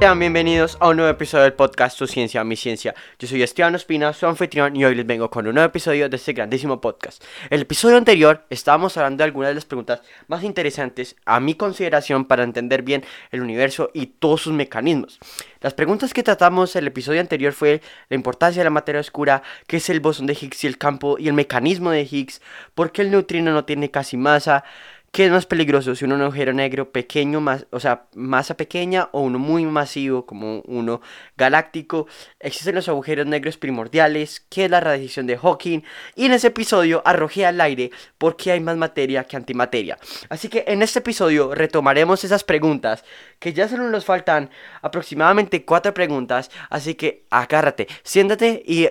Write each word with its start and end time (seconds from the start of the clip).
Sean 0.00 0.18
bienvenidos 0.18 0.78
a 0.80 0.88
un 0.88 0.96
nuevo 0.96 1.10
episodio 1.10 1.44
del 1.44 1.52
podcast 1.52 1.98
Tu 1.98 2.06
Ciencia, 2.06 2.42
Mi 2.42 2.56
Ciencia. 2.56 2.94
Yo 3.18 3.28
soy 3.28 3.42
Esteban 3.42 3.74
Ospina, 3.74 4.14
su 4.14 4.24
anfitrión, 4.24 4.74
y 4.74 4.82
hoy 4.82 4.94
les 4.94 5.04
vengo 5.04 5.28
con 5.28 5.46
un 5.46 5.52
nuevo 5.52 5.66
episodio 5.66 6.08
de 6.08 6.16
este 6.16 6.32
grandísimo 6.32 6.80
podcast. 6.80 7.22
El 7.50 7.60
episodio 7.60 7.98
anterior 7.98 8.46
estábamos 8.48 8.96
hablando 8.96 9.18
de 9.18 9.24
algunas 9.24 9.50
de 9.50 9.56
las 9.56 9.66
preguntas 9.66 10.00
más 10.26 10.42
interesantes 10.42 11.16
a 11.26 11.38
mi 11.38 11.52
consideración 11.52 12.24
para 12.24 12.44
entender 12.44 12.80
bien 12.80 13.04
el 13.30 13.42
universo 13.42 13.90
y 13.92 14.06
todos 14.06 14.40
sus 14.40 14.54
mecanismos. 14.54 15.18
Las 15.60 15.74
preguntas 15.74 16.14
que 16.14 16.22
tratamos 16.22 16.74
en 16.74 16.84
el 16.84 16.88
episodio 16.88 17.20
anterior 17.20 17.52
fue 17.52 17.82
la 18.08 18.16
importancia 18.16 18.60
de 18.60 18.64
la 18.64 18.70
materia 18.70 19.02
oscura, 19.02 19.42
qué 19.66 19.76
es 19.76 19.90
el 19.90 20.00
bosón 20.00 20.24
de 20.24 20.32
Higgs 20.32 20.64
y 20.64 20.66
el 20.66 20.78
campo 20.78 21.18
y 21.18 21.28
el 21.28 21.34
mecanismo 21.34 21.90
de 21.90 22.08
Higgs, 22.10 22.40
por 22.74 22.90
qué 22.90 23.02
el 23.02 23.10
neutrino 23.10 23.52
no 23.52 23.66
tiene 23.66 23.90
casi 23.90 24.16
masa, 24.16 24.64
¿Qué 25.12 25.26
es 25.26 25.32
más 25.32 25.44
peligroso? 25.44 25.96
Si 25.96 26.04
un 26.04 26.12
agujero 26.12 26.52
negro 26.52 26.92
pequeño, 26.92 27.40
más, 27.40 27.66
o 27.72 27.80
sea, 27.80 28.04
masa 28.14 28.56
pequeña 28.56 29.08
o 29.10 29.22
uno 29.22 29.40
muy 29.40 29.64
masivo 29.66 30.24
como 30.24 30.60
uno 30.66 31.00
galáctico? 31.36 32.06
¿Existen 32.38 32.76
los 32.76 32.88
agujeros 32.88 33.26
negros 33.26 33.56
primordiales? 33.56 34.46
¿Qué 34.48 34.66
es 34.66 34.70
la 34.70 34.78
radiación 34.78 35.26
de 35.26 35.36
Hawking? 35.36 35.80
Y 36.14 36.26
en 36.26 36.32
ese 36.32 36.46
episodio 36.46 37.02
arrojé 37.04 37.44
al 37.44 37.60
aire 37.60 37.90
por 38.18 38.36
qué 38.36 38.52
hay 38.52 38.60
más 38.60 38.76
materia 38.76 39.24
que 39.24 39.36
antimateria. 39.36 39.98
Así 40.28 40.48
que 40.48 40.62
en 40.68 40.80
este 40.80 41.00
episodio 41.00 41.56
retomaremos 41.56 42.22
esas 42.22 42.44
preguntas 42.44 43.04
que 43.40 43.52
ya 43.52 43.66
solo 43.66 43.90
nos 43.90 44.04
faltan 44.04 44.48
aproximadamente 44.80 45.64
cuatro 45.64 45.92
preguntas. 45.92 46.52
Así 46.68 46.94
que 46.94 47.24
agárrate, 47.30 47.88
siéntate 48.04 48.62
y 48.64 48.86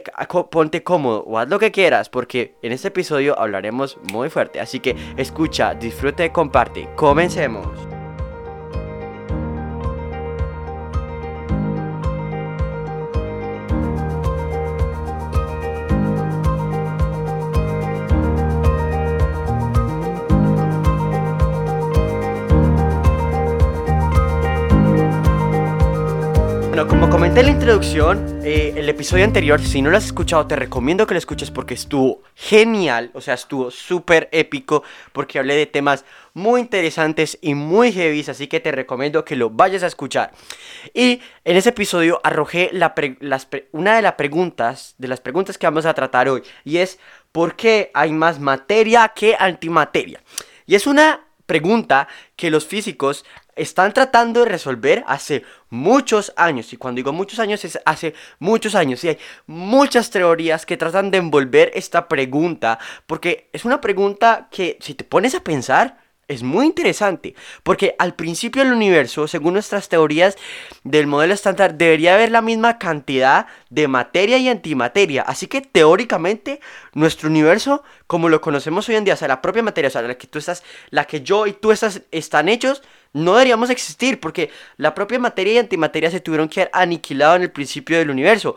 ponte 0.52 0.84
cómodo 0.84 1.24
o 1.26 1.40
haz 1.40 1.48
lo 1.48 1.60
que 1.60 1.72
quieras 1.72 2.10
porque 2.10 2.56
en 2.62 2.74
este 2.74 2.90
episodio 2.90 3.40
hablaremos 3.40 3.98
muy 4.12 4.30
fuerte. 4.30 4.60
Así 4.60 4.82
que 4.82 4.98
escucha, 5.16 5.76
disfruta 5.76 6.09
te 6.14 6.32
comparte. 6.32 6.90
Comencemos. 6.96 7.68
Como 26.90 27.08
comenté 27.08 27.42
en 27.42 27.46
la 27.46 27.52
introducción, 27.52 28.42
eh, 28.44 28.74
el 28.76 28.90
episodio 28.90 29.24
anterior, 29.24 29.62
si 29.62 29.80
no 29.80 29.92
lo 29.92 29.98
has 29.98 30.06
escuchado, 30.06 30.48
te 30.48 30.56
recomiendo 30.56 31.06
que 31.06 31.14
lo 31.14 31.20
escuches 31.20 31.52
porque 31.52 31.76
estuvo 31.76 32.24
genial, 32.34 33.12
o 33.14 33.22
sea, 33.22 33.36
estuvo 33.36 33.70
súper 33.70 34.28
épico, 34.32 34.82
porque 35.14 35.38
hablé 35.38 35.56
de 35.56 35.68
temas 35.68 36.04
muy 36.34 36.62
interesantes 36.62 37.38
y 37.42 37.54
muy 37.54 37.92
heavy, 37.92 38.26
así 38.28 38.48
que 38.48 38.60
te 38.60 38.72
recomiendo 38.72 39.24
que 39.24 39.36
lo 39.36 39.52
vayas 39.52 39.84
a 39.84 39.88
escuchar. 39.88 40.32
Y 40.96 41.22
en 41.46 41.58
ese 41.58 41.70
episodio 41.70 42.22
arrojé 42.24 42.72
una 43.72 43.96
de 43.96 44.02
las 44.02 44.14
preguntas, 44.16 44.96
de 44.98 45.08
las 45.08 45.22
preguntas 45.22 45.60
que 45.60 45.68
vamos 45.68 45.86
a 45.86 45.94
tratar 45.94 46.28
hoy, 46.28 46.42
y 46.66 46.78
es, 46.78 46.98
¿por 47.32 47.56
qué 47.56 47.92
hay 47.94 48.12
más 48.12 48.40
materia 48.40 49.10
que 49.16 49.36
antimateria? 49.40 50.24
Y 50.66 50.74
es 50.74 50.88
una 50.88 51.22
pregunta 51.46 52.08
que 52.36 52.50
los 52.50 52.66
físicos 52.66 53.26
están 53.62 53.94
tratando 53.94 54.42
de 54.42 54.48
resolver 54.48 55.04
hace 55.08 55.44
muchos 55.70 56.34
años. 56.36 56.74
Y 56.74 56.78
cuando 56.78 56.98
digo 56.98 57.14
muchos 57.14 57.40
años 57.40 57.64
es 57.66 57.80
hace 57.86 58.14
muchos 58.40 58.76
años. 58.76 59.04
Y 59.04 59.10
hay 59.10 59.18
muchas 59.48 60.10
teorías 60.10 60.66
que 60.66 60.78
tratan 60.78 61.12
de 61.12 61.20
envolver 61.20 61.72
esta 61.76 62.08
pregunta. 62.08 62.80
Porque 63.06 63.50
es 63.54 63.66
una 63.66 63.82
pregunta 63.82 64.48
que 64.50 64.78
si 64.82 64.96
te 64.96 65.04
pones 65.04 65.36
a 65.36 65.44
pensar 65.44 65.99
es 66.30 66.44
muy 66.44 66.68
interesante, 66.68 67.36
porque 67.64 67.96
al 67.98 68.16
principio 68.16 68.64
del 68.64 68.72
universo, 68.72 69.28
según 69.28 69.54
nuestras 69.54 69.90
teorías 69.90 70.38
del 70.84 71.08
modelo 71.08 71.34
estándar, 71.34 71.76
debería 71.76 72.14
haber 72.14 72.32
la 72.32 72.42
misma 72.42 72.78
cantidad 72.78 73.48
de 73.70 73.88
materia 73.88 74.38
y 74.38 74.48
antimateria. 74.48 75.24
Así 75.24 75.48
que 75.48 75.62
teóricamente, 75.62 76.62
nuestro 76.94 77.30
universo, 77.30 77.84
como 78.08 78.30
lo 78.30 78.42
conocemos 78.42 78.88
hoy 78.88 78.96
en 78.96 79.06
día, 79.06 79.16
o 79.16 79.18
sea, 79.18 79.28
la 79.28 79.42
propia 79.42 79.64
materia, 79.64 79.90
o 79.90 79.92
sea, 79.92 80.04
la 80.04 80.16
que 80.16 80.28
tú 80.28 80.38
estás, 80.40 80.64
la 80.92 81.06
que 81.06 81.22
yo 81.22 81.48
y 81.48 81.54
tú 81.54 81.72
estás, 81.72 82.04
están 82.12 82.48
hechos, 82.48 82.84
no 83.12 83.34
deberíamos 83.34 83.72
existir, 83.72 84.20
porque 84.20 84.52
la 84.78 84.94
propia 84.94 85.18
materia 85.18 85.54
y 85.54 85.58
antimateria 85.58 86.12
se 86.12 86.20
tuvieron 86.20 86.48
que 86.48 86.62
haber 86.62 86.72
aniquilado 86.74 87.36
en 87.38 87.42
el 87.42 87.52
principio 87.52 87.98
del 87.98 88.12
universo. 88.12 88.56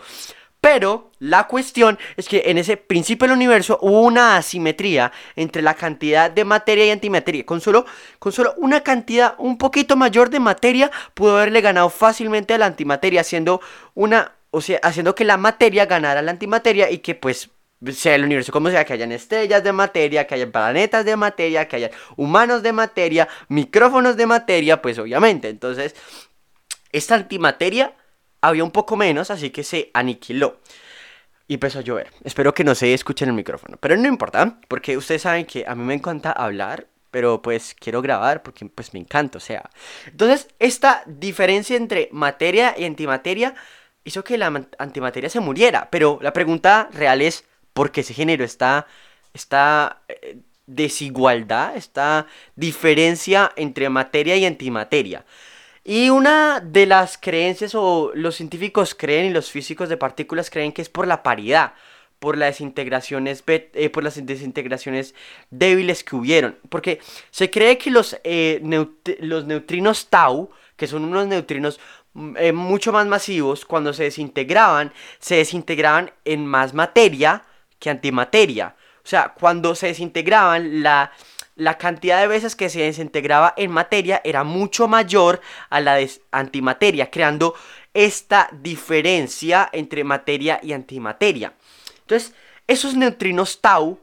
Pero 0.62 1.11
la 1.19 1.49
cuestión 1.49 1.99
es 2.17 2.28
que 2.28 2.45
en 2.47 2.56
ese 2.56 2.77
principio 2.77 3.27
del 3.27 3.37
universo 3.37 3.81
hubo 3.83 4.03
una 4.03 4.37
asimetría 4.37 5.11
entre 5.34 5.61
la 5.61 5.75
cantidad 5.75 6.31
de 6.31 6.45
materia 6.45 6.87
y 6.87 6.91
antimateria. 6.91 7.45
Con 7.45 7.61
solo, 7.61 7.84
con 8.21 8.31
solo 8.31 8.55
una 8.59 8.81
cantidad 8.81 9.34
un 9.39 9.59
poquito 9.59 9.97
mayor 9.97 10.31
de 10.31 10.39
materia 10.39 10.93
pudo 11.15 11.37
haberle 11.37 11.62
ganado 11.62 11.91
fácilmente 11.91 12.55
a 12.55 12.59
la 12.59 12.67
antimateria, 12.67 13.23
haciendo 13.23 13.61
una, 13.95 14.37
o 14.53 14.61
sea, 14.61 14.78
haciendo 14.84 15.17
que 15.17 15.25
la 15.25 15.37
materia 15.37 15.87
ganara 15.87 16.21
a 16.21 16.23
la 16.23 16.31
antimateria 16.31 16.89
y 16.93 16.99
que 16.99 17.17
pues 17.17 17.50
sea 17.93 18.15
el 18.15 18.23
universo 18.23 18.53
como 18.53 18.71
sea, 18.71 18.84
que 18.84 18.93
hayan 18.93 19.11
estrellas 19.11 19.65
de 19.65 19.73
materia, 19.73 20.29
que 20.29 20.37
hayan 20.37 20.53
planetas 20.53 21.05
de 21.05 21.17
materia, 21.17 21.67
que 21.67 21.75
hayan 21.75 21.91
humanos 22.17 22.62
de 22.62 22.73
materia, 22.73 23.27
micrófonos 23.49 24.17
de 24.17 24.27
materia, 24.27 24.81
pues 24.81 24.97
obviamente. 25.00 25.49
Entonces, 25.49 25.97
esta 26.93 27.17
antimateria 27.17 27.97
había 28.43 28.65
un 28.65 28.71
poco 28.71 28.97
menos, 28.97 29.31
así 29.31 29.51
que 29.51 29.65
se 29.65 29.91
aniquiló. 29.95 30.61
Y 31.49 31.55
empezó 31.55 31.79
a 31.79 31.83
llover. 31.83 32.11
Espero 32.25 32.55
que 32.55 32.65
no 32.65 32.75
se 32.75 32.93
escuche 32.93 33.25
en 33.25 33.31
el 33.31 33.37
micrófono. 33.37 33.77
Pero 33.79 33.97
no 33.97 34.09
importa, 34.09 34.61
porque 34.69 34.97
ustedes 34.97 35.23
saben 35.23 35.47
que 35.47 35.65
a 35.67 35.75
mí 35.75 35.83
me 35.83 35.95
encanta 35.95 36.33
hablar, 36.33 36.87
pero 37.11 37.43
pues 37.43 37.75
quiero 37.79 38.01
grabar 38.03 38.43
porque 38.43 38.67
pues 38.67 38.95
me 38.95 39.01
encanta, 39.01 39.39
o 39.39 39.41
sea. 39.41 39.71
Entonces, 40.07 40.49
esta 40.59 41.03
diferencia 41.07 41.77
entre 41.77 42.09
materia 42.13 42.75
y 42.77 42.85
antimateria 42.85 43.55
hizo 44.05 44.25
que 44.25 44.39
la 44.39 44.67
antimateria 44.79 45.31
se 45.31 45.41
muriera. 45.41 45.89
Pero 45.91 46.19
la 46.23 46.33
pregunta 46.33 46.89
real 46.93 47.23
es, 47.23 47.45
¿por 47.73 47.93
qué 47.93 48.03
se 48.03 48.15
generó 48.15 48.45
esta, 48.45 48.87
esta 49.35 50.03
eh, 50.09 50.39
desigualdad, 50.67 51.77
esta 51.77 52.27
diferencia 52.57 53.53
entre 53.57 53.89
materia 53.89 54.37
y 54.37 54.47
antimateria? 54.47 55.25
Y 55.84 56.10
una 56.10 56.60
de 56.60 56.87
las 56.87 57.19
creencias 57.19 57.75
o 57.75 58.12
los 58.15 58.37
científicos 58.37 58.94
creen 58.94 59.26
y 59.26 59.31
los 59.31 59.50
físicos 59.50 59.88
de 59.88 59.97
partículas 59.97 60.48
creen 60.48 60.72
que 60.72 60.82
es 60.82 60.88
por 60.88 61.09
la 61.09 61.25
paridad, 61.25 61.75
por 62.20 62.38
las 62.38 62.50
desintegraciones, 62.50 63.43
eh, 63.47 63.91
por 63.91 64.04
las 64.04 64.25
desintegraciones 64.25 65.15
débiles 65.50 66.04
que 66.04 66.15
hubieron. 66.15 66.56
Porque 66.69 67.00
se 67.32 67.50
cree 67.50 67.78
que 67.78 67.91
los, 67.91 68.16
eh, 68.22 68.62
los 69.19 69.44
neutrinos 69.47 70.06
tau, 70.09 70.50
que 70.76 70.87
son 70.87 71.04
unos 71.04 71.26
neutrinos 71.26 71.81
mm, 72.14 72.37
eh, 72.37 72.53
mucho 72.53 72.93
más 72.93 73.06
masivos, 73.09 73.64
cuando 73.64 73.93
se 73.93 74.04
desintegraban, 74.04 74.93
se 75.19 75.37
desintegraban 75.37 76.12
en 76.25 76.47
más 76.47 76.75
materia 76.75 77.43
que 77.81 77.91
antimateria. 77.91 78.76
O 79.04 79.09
sea, 79.09 79.34
cuando 79.34 79.75
se 79.75 79.88
desintegraban, 79.88 80.81
la 80.84 81.10
la 81.55 81.79
cantidad 81.79 82.21
de 82.21 82.27
veces 82.27 82.57
que 82.57 82.71
se 82.71 82.81
desintegraba 82.81 83.55
en 83.57 83.71
materia 83.71 84.21
era 84.25 84.45
mucho 84.45 84.89
mayor 84.89 85.41
a 85.71 85.81
la 85.81 85.95
de 85.95 86.11
antimateria, 86.31 87.11
creando 87.11 87.55
esta 87.95 88.49
diferencia 88.53 89.69
entre 89.73 90.05
materia 90.05 90.61
y 90.62 90.73
antimateria. 90.73 91.53
Entonces, 92.01 92.35
esos 92.67 92.95
neutrinos 92.95 93.61
tau 93.61 94.01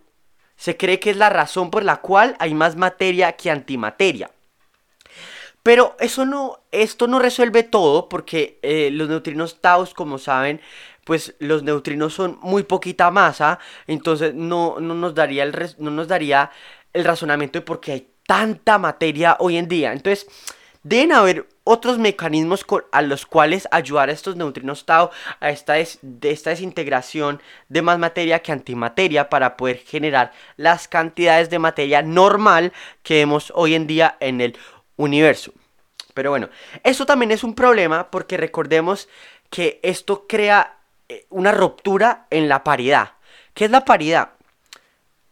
se 0.55 0.77
cree 0.77 0.99
que 0.99 1.09
es 1.11 1.17
la 1.17 1.29
razón 1.29 1.71
por 1.71 1.83
la 1.83 1.97
cual 1.97 2.35
hay 2.39 2.53
más 2.53 2.75
materia 2.75 3.31
que 3.33 3.49
antimateria. 3.49 4.29
Pero 5.63 5.95
eso 5.99 6.25
no, 6.25 6.59
esto 6.71 7.07
no 7.07 7.19
resuelve 7.19 7.63
todo 7.63 8.09
porque 8.09 8.59
eh, 8.61 8.89
los 8.91 9.09
neutrinos 9.09 9.59
tau, 9.61 9.87
como 9.93 10.17
saben, 10.17 10.61
pues 11.09 11.33
los 11.39 11.63
neutrinos 11.63 12.13
son 12.13 12.37
muy 12.43 12.61
poquita 12.61 13.09
masa, 13.09 13.57
entonces 13.87 14.35
no, 14.35 14.79
no 14.79 14.93
nos 14.93 15.15
daría 15.15 15.41
el 15.41 15.75
no 15.79 15.89
nos 15.89 16.07
daría 16.07 16.51
el 16.93 17.03
razonamiento 17.03 17.57
de 17.57 17.65
por 17.65 17.79
qué 17.79 17.93
hay 17.93 18.07
tanta 18.27 18.77
materia 18.77 19.35
hoy 19.39 19.57
en 19.57 19.67
día. 19.67 19.91
Entonces, 19.91 20.27
deben 20.83 21.11
haber 21.11 21.47
otros 21.63 21.97
mecanismos 21.97 22.63
a 22.91 23.01
los 23.01 23.25
cuales 23.25 23.67
ayudar 23.71 24.09
a 24.09 24.11
estos 24.11 24.35
neutrinos 24.35 24.85
tau 24.85 25.09
a 25.39 25.49
esta, 25.49 25.73
de 25.73 26.29
esta 26.29 26.51
desintegración 26.51 27.41
de 27.69 27.81
más 27.81 27.97
materia 27.97 28.43
que 28.43 28.51
antimateria 28.51 29.31
para 29.31 29.57
poder 29.57 29.77
generar 29.77 30.31
las 30.57 30.87
cantidades 30.87 31.49
de 31.49 31.57
materia 31.57 32.03
normal 32.03 32.71
que 33.01 33.15
vemos 33.15 33.51
hoy 33.55 33.73
en 33.73 33.87
día 33.87 34.15
en 34.19 34.41
el 34.41 34.55
universo. 34.95 35.53
Pero 36.13 36.29
bueno, 36.29 36.49
esto 36.83 37.07
también 37.07 37.31
es 37.31 37.43
un 37.43 37.55
problema 37.55 38.11
porque 38.11 38.37
recordemos 38.37 39.09
que 39.49 39.79
esto 39.81 40.27
crea 40.27 40.78
una 41.29 41.51
ruptura 41.51 42.27
en 42.29 42.49
la 42.49 42.63
paridad. 42.63 43.13
¿Qué 43.53 43.65
es 43.65 43.71
la 43.71 43.85
paridad? 43.85 44.29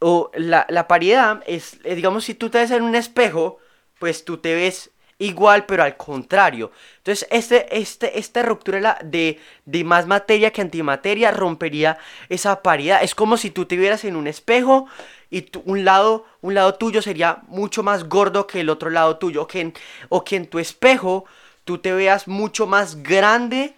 o 0.00 0.30
la, 0.34 0.88
paridad 0.88 1.42
es, 1.46 1.78
eh, 1.84 1.94
digamos, 1.94 2.24
si 2.24 2.34
tú 2.34 2.50
te 2.50 2.58
ves 2.58 2.70
en 2.70 2.82
un 2.82 2.94
espejo, 2.94 3.58
pues 3.98 4.24
tú 4.24 4.38
te 4.38 4.54
ves 4.54 4.90
igual, 5.18 5.66
pero 5.66 5.82
al 5.82 5.96
contrario. 5.96 6.70
Entonces, 6.98 7.26
este, 7.30 7.76
este, 7.76 8.18
esta 8.18 8.42
ruptura 8.42 8.98
de, 9.02 9.40
de 9.64 9.82
más 9.82 10.06
materia 10.06 10.52
que 10.52 10.60
antimateria 10.60 11.32
rompería 11.32 11.98
esa 12.28 12.62
paridad. 12.62 13.02
Es 13.02 13.16
como 13.16 13.36
si 13.36 13.50
tú 13.50 13.66
te 13.66 13.76
vieras 13.76 14.04
en 14.04 14.14
un 14.14 14.28
espejo 14.28 14.86
y 15.30 15.46
un, 15.64 15.84
lado, 15.84 16.24
un 16.40 16.54
lado 16.54 16.74
tuyo 16.74 17.02
sería 17.02 17.42
mucho 17.48 17.82
más 17.82 18.04
gordo 18.04 18.46
que 18.46 18.60
el 18.60 18.70
otro 18.70 18.90
lado 18.90 19.18
tuyo. 19.18 19.48
Que 19.48 19.60
en, 19.60 19.74
o 20.08 20.22
que 20.22 20.36
en 20.36 20.46
tu 20.46 20.60
espejo 20.60 21.24
tú 21.64 21.78
te 21.78 21.92
veas 21.92 22.28
mucho 22.28 22.68
más 22.68 23.02
grande, 23.02 23.74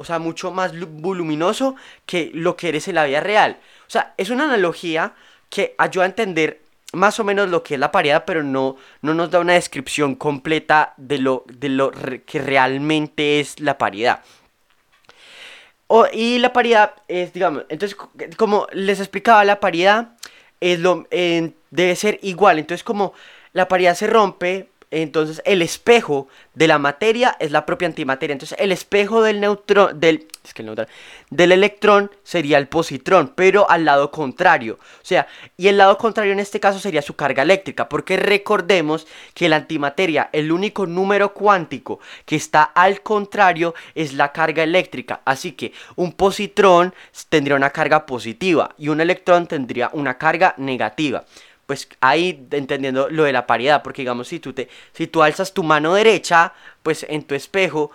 o 0.00 0.04
sea, 0.04 0.18
mucho 0.18 0.50
más 0.50 0.72
voluminoso 0.80 1.76
que 2.06 2.30
lo 2.32 2.56
que 2.56 2.70
eres 2.70 2.88
en 2.88 2.94
la 2.94 3.04
vida 3.04 3.20
real. 3.20 3.58
O 3.86 3.90
sea, 3.90 4.14
es 4.16 4.30
una 4.30 4.44
analogía 4.44 5.12
que 5.50 5.74
ayuda 5.76 6.04
a 6.04 6.08
entender 6.08 6.62
más 6.94 7.20
o 7.20 7.24
menos 7.24 7.50
lo 7.50 7.62
que 7.62 7.74
es 7.74 7.80
la 7.80 7.92
paridad, 7.92 8.24
pero 8.24 8.42
no, 8.42 8.78
no 9.02 9.12
nos 9.12 9.30
da 9.30 9.40
una 9.40 9.52
descripción 9.52 10.14
completa 10.14 10.94
de 10.96 11.18
lo, 11.18 11.44
de 11.52 11.68
lo 11.68 11.92
que 12.24 12.40
realmente 12.40 13.40
es 13.40 13.60
la 13.60 13.76
paridad. 13.76 14.24
y 16.14 16.38
la 16.38 16.54
paridad 16.54 16.94
es, 17.06 17.34
digamos, 17.34 17.64
entonces, 17.68 17.98
como 18.38 18.68
les 18.72 19.00
explicaba, 19.00 19.44
la 19.44 19.60
paridad 19.60 20.16
es 20.60 20.80
lo, 20.80 21.06
debe 21.10 21.94
ser 21.94 22.18
igual. 22.22 22.58
Entonces, 22.58 22.84
como 22.84 23.12
la 23.52 23.68
paridad 23.68 23.94
se 23.94 24.06
rompe, 24.06 24.70
entonces 24.90 25.40
el 25.44 25.62
espejo 25.62 26.28
de 26.54 26.66
la 26.66 26.78
materia 26.78 27.36
es 27.38 27.52
la 27.52 27.64
propia 27.64 27.86
antimateria. 27.86 28.32
Entonces 28.32 28.58
el 28.58 28.72
espejo 28.72 29.22
del 29.22 29.40
neutrón, 29.40 30.00
del, 30.00 30.26
es 30.44 30.52
que 30.52 30.62
el 30.62 30.86
del 31.30 31.52
electrón 31.52 32.10
sería 32.24 32.58
el 32.58 32.66
positrón, 32.66 33.32
pero 33.36 33.70
al 33.70 33.84
lado 33.84 34.10
contrario. 34.10 34.78
O 34.80 35.04
sea, 35.04 35.28
y 35.56 35.68
el 35.68 35.78
lado 35.78 35.96
contrario 35.96 36.32
en 36.32 36.40
este 36.40 36.58
caso 36.58 36.80
sería 36.80 37.02
su 37.02 37.14
carga 37.14 37.44
eléctrica, 37.44 37.88
porque 37.88 38.16
recordemos 38.16 39.06
que 39.34 39.48
la 39.48 39.56
antimateria, 39.56 40.28
el 40.32 40.50
único 40.50 40.86
número 40.86 41.34
cuántico 41.34 42.00
que 42.24 42.36
está 42.36 42.62
al 42.62 43.02
contrario 43.02 43.74
es 43.94 44.12
la 44.14 44.32
carga 44.32 44.64
eléctrica. 44.64 45.20
Así 45.24 45.52
que 45.52 45.72
un 45.94 46.12
positrón 46.12 46.94
tendría 47.28 47.56
una 47.56 47.70
carga 47.70 48.06
positiva 48.06 48.74
y 48.76 48.88
un 48.88 49.00
electrón 49.00 49.46
tendría 49.46 49.90
una 49.92 50.18
carga 50.18 50.54
negativa 50.56 51.24
pues 51.70 51.88
ahí 52.00 52.48
entendiendo 52.50 53.08
lo 53.10 53.22
de 53.22 53.32
la 53.32 53.46
paridad, 53.46 53.84
porque 53.84 54.02
digamos, 54.02 54.26
si 54.26 54.40
tú, 54.40 54.52
te, 54.52 54.68
si 54.92 55.06
tú 55.06 55.22
alzas 55.22 55.54
tu 55.54 55.62
mano 55.62 55.94
derecha, 55.94 56.52
pues 56.82 57.06
en 57.08 57.22
tu 57.22 57.36
espejo, 57.36 57.92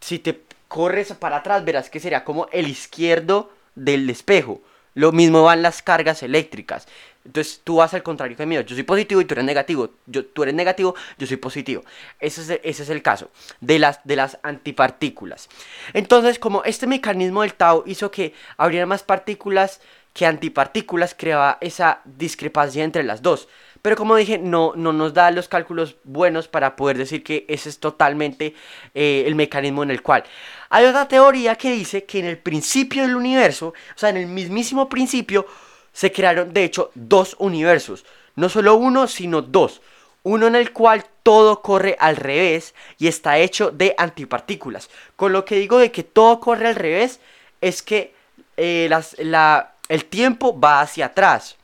si 0.00 0.18
te 0.18 0.40
corres 0.68 1.12
para 1.12 1.36
atrás, 1.36 1.62
verás 1.62 1.90
que 1.90 2.00
sería 2.00 2.24
como 2.24 2.48
el 2.50 2.66
izquierdo 2.66 3.52
del 3.74 4.08
espejo. 4.08 4.62
Lo 4.94 5.12
mismo 5.12 5.42
van 5.42 5.60
las 5.60 5.82
cargas 5.82 6.22
eléctricas. 6.22 6.88
Entonces 7.26 7.60
tú 7.62 7.76
vas 7.76 7.92
al 7.92 8.02
contrario 8.02 8.38
que 8.38 8.46
mío. 8.46 8.62
Yo 8.62 8.74
soy 8.74 8.84
positivo 8.84 9.20
y 9.20 9.26
tú 9.26 9.34
eres 9.34 9.44
negativo. 9.44 9.90
Yo, 10.06 10.24
tú 10.24 10.42
eres 10.42 10.54
negativo, 10.54 10.94
yo 11.18 11.26
soy 11.26 11.36
positivo. 11.36 11.84
Ese 12.20 12.40
es, 12.40 12.60
ese 12.64 12.82
es 12.84 12.88
el 12.88 13.02
caso 13.02 13.30
de 13.60 13.78
las, 13.78 14.00
de 14.04 14.16
las 14.16 14.38
antipartículas. 14.42 15.50
Entonces, 15.92 16.38
como 16.38 16.64
este 16.64 16.86
mecanismo 16.86 17.42
del 17.42 17.52
Tau 17.52 17.82
hizo 17.84 18.10
que 18.10 18.32
abriera 18.56 18.86
más 18.86 19.02
partículas 19.02 19.82
que 20.12 20.26
antipartículas 20.26 21.14
creaba 21.16 21.58
esa 21.60 22.00
discrepancia 22.04 22.84
entre 22.84 23.02
las 23.02 23.22
dos. 23.22 23.48
Pero 23.82 23.96
como 23.96 24.16
dije, 24.16 24.38
no, 24.38 24.72
no 24.76 24.92
nos 24.92 25.14
da 25.14 25.30
los 25.30 25.48
cálculos 25.48 25.96
buenos 26.04 26.48
para 26.48 26.76
poder 26.76 26.98
decir 26.98 27.22
que 27.22 27.46
ese 27.48 27.68
es 27.70 27.80
totalmente 27.80 28.54
eh, 28.94 29.24
el 29.26 29.34
mecanismo 29.34 29.82
en 29.82 29.90
el 29.90 30.02
cual. 30.02 30.24
Hay 30.68 30.84
otra 30.84 31.08
teoría 31.08 31.54
que 31.56 31.70
dice 31.70 32.04
que 32.04 32.18
en 32.18 32.26
el 32.26 32.38
principio 32.38 33.02
del 33.02 33.16
universo, 33.16 33.68
o 33.68 33.98
sea, 33.98 34.10
en 34.10 34.18
el 34.18 34.26
mismísimo 34.26 34.88
principio, 34.88 35.46
se 35.92 36.12
crearon 36.12 36.52
de 36.52 36.64
hecho 36.64 36.90
dos 36.94 37.36
universos. 37.38 38.04
No 38.36 38.48
solo 38.48 38.74
uno, 38.76 39.08
sino 39.08 39.42
dos. 39.42 39.80
Uno 40.22 40.46
en 40.46 40.54
el 40.54 40.72
cual 40.72 41.06
todo 41.22 41.62
corre 41.62 41.96
al 41.98 42.16
revés 42.16 42.74
y 42.98 43.08
está 43.08 43.38
hecho 43.38 43.70
de 43.70 43.94
antipartículas. 43.96 44.90
Con 45.16 45.32
lo 45.32 45.46
que 45.46 45.56
digo 45.56 45.78
de 45.78 45.90
que 45.90 46.04
todo 46.04 46.40
corre 46.40 46.68
al 46.68 46.74
revés 46.74 47.20
es 47.62 47.82
que 47.82 48.12
eh, 48.58 48.86
las, 48.90 49.16
la, 49.18 49.74
el 49.90 50.04
tiempo 50.04 50.58
va 50.58 50.80
hacia 50.80 51.06
atrás. 51.06 51.56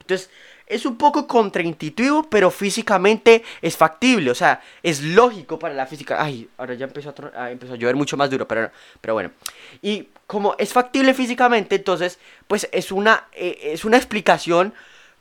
Entonces, 0.00 0.30
es 0.66 0.84
un 0.84 0.98
poco 0.98 1.26
contraintuitivo, 1.26 2.24
pero 2.24 2.50
físicamente 2.50 3.42
es 3.62 3.76
factible, 3.76 4.30
o 4.30 4.34
sea, 4.34 4.60
es 4.82 5.00
lógico 5.00 5.58
para 5.58 5.72
la 5.72 5.86
física. 5.86 6.22
Ay, 6.22 6.48
ahora 6.58 6.74
ya 6.74 6.84
empezó 6.84 7.14
a, 7.34 7.50
empezó 7.50 7.72
a 7.72 7.76
llover 7.76 7.96
mucho 7.96 8.16
más 8.16 8.28
duro, 8.28 8.46
pero, 8.46 8.70
pero 9.00 9.14
bueno. 9.14 9.30
Y 9.80 10.08
como 10.26 10.54
es 10.58 10.72
factible 10.72 11.14
físicamente, 11.14 11.76
entonces, 11.76 12.18
pues 12.46 12.68
es 12.72 12.92
una, 12.92 13.24
eh, 13.32 13.58
es 13.62 13.86
una 13.86 13.96
explicación 13.96 14.74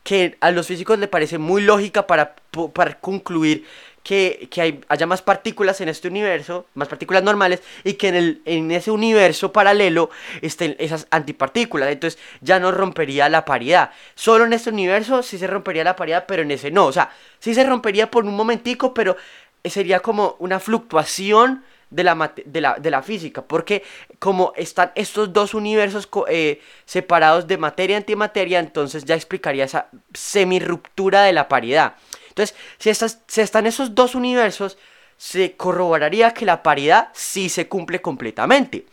que 0.04 0.38
a 0.42 0.52
los 0.52 0.68
físicos 0.68 1.00
le 1.00 1.08
parece 1.08 1.38
muy 1.38 1.62
lógica 1.62 2.06
para, 2.06 2.36
para 2.74 3.00
concluir 3.00 3.66
que, 4.06 4.48
hay, 4.58 4.82
haya 4.88 5.08
más 5.08 5.24
partículas 5.24 5.82
en 5.82 5.90
este 5.90 6.08
universo, 6.08 6.68
más 6.76 6.88
partículas 6.88 7.24
normales, 7.24 7.64
y 7.84 7.94
que 7.94 8.10
en, 8.10 8.16
el, 8.16 8.42
en 8.46 8.70
ese 8.70 8.92
universo 8.92 9.52
paralelo 9.52 10.12
estén 10.44 10.76
esas 10.78 11.08
antipartículas. 11.10 11.90
Entonces 11.90 12.22
ya 12.40 12.60
no 12.60 12.72
rompería 12.72 13.28
la 13.30 13.46
paridad. 13.46 13.90
Solo 14.14 14.46
en 14.46 14.54
este 14.54 14.70
universo 14.70 15.24
sí 15.24 15.40
se 15.40 15.48
rompería 15.48 15.84
la 15.84 15.96
paridad, 15.96 16.26
pero 16.28 16.44
en 16.44 16.52
ese 16.52 16.70
no. 16.70 16.86
O 16.86 16.92
sea, 16.92 17.10
sí 17.40 17.56
se 17.56 17.64
rompería 17.64 18.12
por 18.12 18.26
un 18.26 18.36
momentico, 18.36 18.94
pero 18.94 19.18
sería 19.64 20.02
como 20.02 20.36
una 20.38 20.60
fluctuación 20.60 21.64
de 21.90 22.04
la, 22.04 22.32
de 22.46 22.62
la, 22.62 22.76
de 22.76 22.92
la 22.92 23.02
física, 23.02 23.42
porque 23.42 23.82
como 24.20 24.54
están 24.56 24.92
estos 24.94 25.34
dos 25.34 25.56
universos 25.56 26.08
eh, 26.28 26.62
separados 26.86 27.48
de 27.48 27.58
materia 27.58 27.96
y 27.96 27.98
antimateria, 27.98 28.60
entonces 28.60 29.04
ya 29.04 29.16
explicaría 29.16 29.66
esa 29.66 29.88
semi-ruptura 30.14 31.24
de 31.24 31.34
la 31.34 31.48
paridad. 31.48 31.96
Entonces, 32.36 32.56
si, 32.80 32.90
estas, 32.90 33.22
están 33.38 33.66
esos 33.66 33.96
dos 33.96 34.14
universos, 34.14 34.78
se 35.18 35.56
corroboraría 35.56 36.34
que 36.34 36.46
la 36.46 36.64
paridad 36.64 37.08
sí 37.14 37.48
se 37.48 37.70
cumple 37.70 38.02
completamente. 38.02 38.86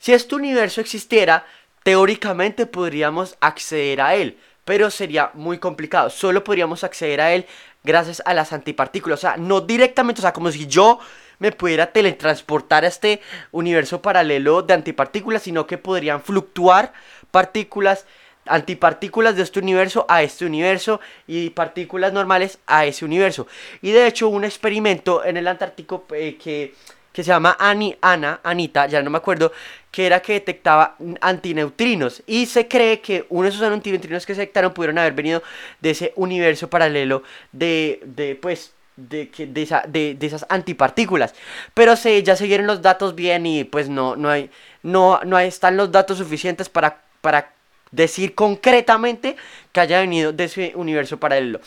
Si 0.00 0.12
este 0.12 0.34
universo 0.34 0.80
existiera, 0.80 1.46
teóricamente 1.84 2.66
podríamos 2.66 3.36
acceder 3.40 4.00
a 4.00 4.16
él, 4.16 4.36
pero 4.64 4.90
sería 4.90 5.30
muy 5.34 5.58
complicado. 5.58 6.10
Solo 6.10 6.42
podríamos 6.42 6.82
acceder 6.82 7.20
a 7.20 7.32
él 7.32 7.46
gracias 7.84 8.20
a 8.26 8.34
las 8.34 8.52
antipartículas. 8.52 9.20
O 9.20 9.22
sea, 9.22 9.36
no 9.36 9.60
directamente, 9.60 10.20
o 10.20 10.22
sea, 10.22 10.32
como 10.32 10.50
si 10.50 10.66
yo 10.66 10.98
me 11.38 11.52
pudiera 11.52 11.92
teletransportar 11.92 12.84
a 12.84 12.88
este 12.88 13.20
universo 13.52 14.02
paralelo 14.02 14.62
de 14.62 14.74
antipartículas, 14.74 15.42
sino 15.42 15.68
que 15.68 15.78
podrían 15.78 16.20
fluctuar 16.20 16.92
partículas 17.30 18.06
antipartículas 18.48 19.36
de 19.36 19.42
este 19.42 19.60
universo 19.60 20.06
a 20.08 20.22
este 20.22 20.46
universo 20.46 21.00
y 21.26 21.50
partículas 21.50 22.12
normales 22.12 22.58
a 22.66 22.86
ese 22.86 23.04
universo. 23.04 23.46
Y 23.82 23.90
de 23.90 24.06
hecho 24.06 24.28
un 24.28 24.44
experimento 24.44 25.24
en 25.24 25.36
el 25.36 25.48
Antártico 25.48 26.06
eh, 26.14 26.36
que, 26.42 26.74
se 27.14 27.22
llama 27.24 27.56
Ani, 27.58 27.96
Ana, 28.00 28.40
Anita, 28.44 28.86
ya 28.86 29.02
no 29.02 29.10
me 29.10 29.18
acuerdo, 29.18 29.50
que 29.90 30.06
era 30.06 30.20
que 30.20 30.34
detectaba 30.34 30.96
antineutrinos. 31.20 32.22
Y 32.26 32.46
se 32.46 32.68
cree 32.68 33.00
que 33.00 33.26
uno 33.30 33.44
de 33.44 33.48
esos 33.48 33.62
antineutrinos 33.62 34.24
que 34.24 34.34
se 34.34 34.42
detectaron 34.42 34.72
pudieron 34.72 34.98
haber 34.98 35.14
venido 35.14 35.42
de 35.80 35.90
ese 35.90 36.12
universo 36.14 36.70
paralelo 36.70 37.24
de, 37.50 38.00
de 38.04 38.36
pues, 38.36 38.72
de, 38.98 39.30
de, 39.36 39.62
esa, 39.62 39.82
de, 39.88 40.16
esas 40.20 40.44
antipartículas. 40.48 41.34
Pero 41.74 41.96
se, 41.96 42.22
ya 42.22 42.36
se 42.36 42.58
los 42.58 42.82
datos 42.82 43.14
bien 43.14 43.46
y 43.46 43.64
pues 43.64 43.88
no, 43.88 44.16
no 44.16 44.28
hay, 44.28 44.50
no, 44.82 45.20
no 45.24 45.38
están 45.38 45.76
los 45.76 45.90
datos 45.92 46.18
suficientes 46.18 46.68
para, 46.68 47.02
para 47.20 47.52
decir 47.90 48.34
concretamente 48.34 49.36
que 49.72 49.80
haya 49.80 50.00
venido 50.00 50.32
de 50.32 50.44
ese 50.44 50.72
universo 50.74 51.18
paralelo. 51.18 51.60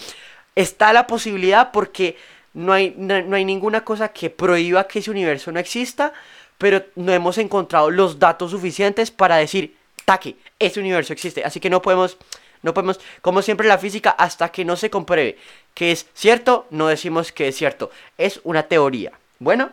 Está 0.56 0.94
la 0.94 1.08
posibilidad 1.08 1.72
porque 1.72 2.18
no 2.54 2.74
hay, 2.74 2.94
no, 2.98 3.36
hay 3.36 3.46
ninguna 3.46 3.84
cosa 3.84 4.10
que 4.10 4.30
prohíba 4.30 4.88
que 4.88 5.00
ese 5.00 5.12
universo 5.12 5.52
no 5.52 5.60
exista, 5.60 6.14
pero 6.58 6.84
no 6.96 7.14
hemos 7.14 7.38
encontrado 7.38 7.90
los 7.90 8.20
datos 8.20 8.52
suficientes 8.52 9.10
para 9.12 9.38
decir, 9.38 9.76
taque, 10.06 10.36
ese 10.60 10.80
universo 10.80 11.14
existe. 11.14 11.44
Así 11.44 11.60
que 11.60 11.70
no 11.70 11.82
podemos, 11.82 12.18
no 12.62 12.74
podemos, 12.74 13.00
como 13.22 13.42
siempre 13.42 13.68
la 13.68 13.78
física, 13.78 14.12
hasta 14.12 14.50
que 14.50 14.66
no 14.66 14.76
se 14.76 14.90
compruebe 14.90 15.38
que 15.74 15.92
es 15.92 16.08
cierto, 16.14 16.68
no 16.70 16.88
decimos 16.88 17.32
que 17.32 17.48
es 17.48 17.56
cierto. 17.56 17.92
Es 18.18 18.42
una 18.44 18.64
teoría. 18.64 19.14
Bueno, 19.40 19.72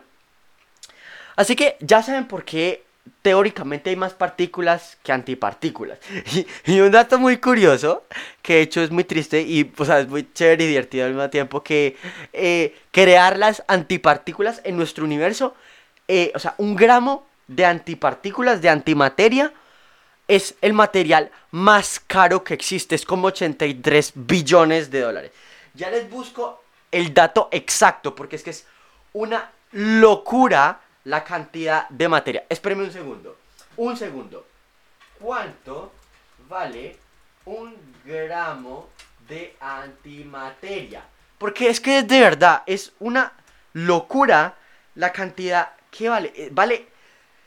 así 1.35 1.55
que 1.55 1.77
ya 1.79 2.01
saben 2.01 2.27
por 2.27 2.45
qué 2.45 2.83
teóricamente 3.21 3.89
hay 3.89 3.95
más 3.95 4.13
partículas 4.13 4.97
que 5.03 5.11
antipartículas. 5.11 5.99
Y, 6.65 6.79
un 6.79 6.91
dato 6.91 7.19
muy 7.19 7.37
curioso, 7.37 8.03
que 8.41 8.55
de 8.55 8.61
hecho 8.61 8.81
es 8.81 8.91
muy 8.91 9.03
triste 9.03 9.41
y 9.41 9.71
o 9.77 9.85
sea, 9.85 9.99
es 9.99 10.07
muy 10.07 10.31
chévere 10.33 10.63
y 10.63 10.67
divertido 10.67 11.05
al 11.05 11.13
mismo 11.13 11.29
tiempo, 11.29 11.63
que 11.63 11.97
eh, 12.33 12.75
crear 12.91 13.37
las 13.37 13.63
antipartículas 13.67 14.61
en 14.63 14.77
nuestro 14.77 15.03
universo, 15.03 15.55
eh, 16.07 16.31
o 16.35 16.39
sea, 16.39 16.55
un 16.57 16.75
gramo 16.75 17.27
de 17.47 17.65
antipartículas, 17.65 18.61
de 18.61 18.69
antimateria, 18.69 19.53
es 20.27 20.55
el 20.61 20.73
material 20.73 21.31
más 21.51 21.99
caro 21.99 22.43
que 22.43 22.53
existe, 22.53 22.95
es 22.95 23.03
como 23.03 23.27
83 23.27 24.11
billones 24.15 24.91
de 24.91 25.01
dólares. 25.01 25.31
Ya 25.73 25.89
les 25.89 26.09
busco 26.09 26.63
el 26.91 27.13
dato 27.13 27.49
exacto, 27.51 28.15
porque 28.15 28.35
es 28.35 28.43
que 28.43 28.51
es 28.51 28.65
una 29.13 29.51
locura 29.71 30.81
la 31.03 31.23
cantidad 31.23 31.87
de 31.89 32.07
materia. 32.07 32.45
Espérenme 32.49 32.83
un 32.85 32.91
segundo. 32.91 33.37
Un 33.77 33.97
segundo. 33.97 34.45
¿Cuánto 35.19 35.91
vale 36.47 36.97
un 37.45 37.75
gramo 38.05 38.89
de 39.27 39.55
antimateria? 39.59 41.03
Porque 41.37 41.69
es 41.69 41.79
que 41.79 42.03
de 42.03 42.19
verdad 42.19 42.63
es 42.65 42.93
una 42.99 43.33
locura 43.73 44.55
la 44.95 45.11
cantidad 45.11 45.69
que 45.89 46.09
vale. 46.09 46.33
Eh, 46.35 46.49
vale 46.51 46.87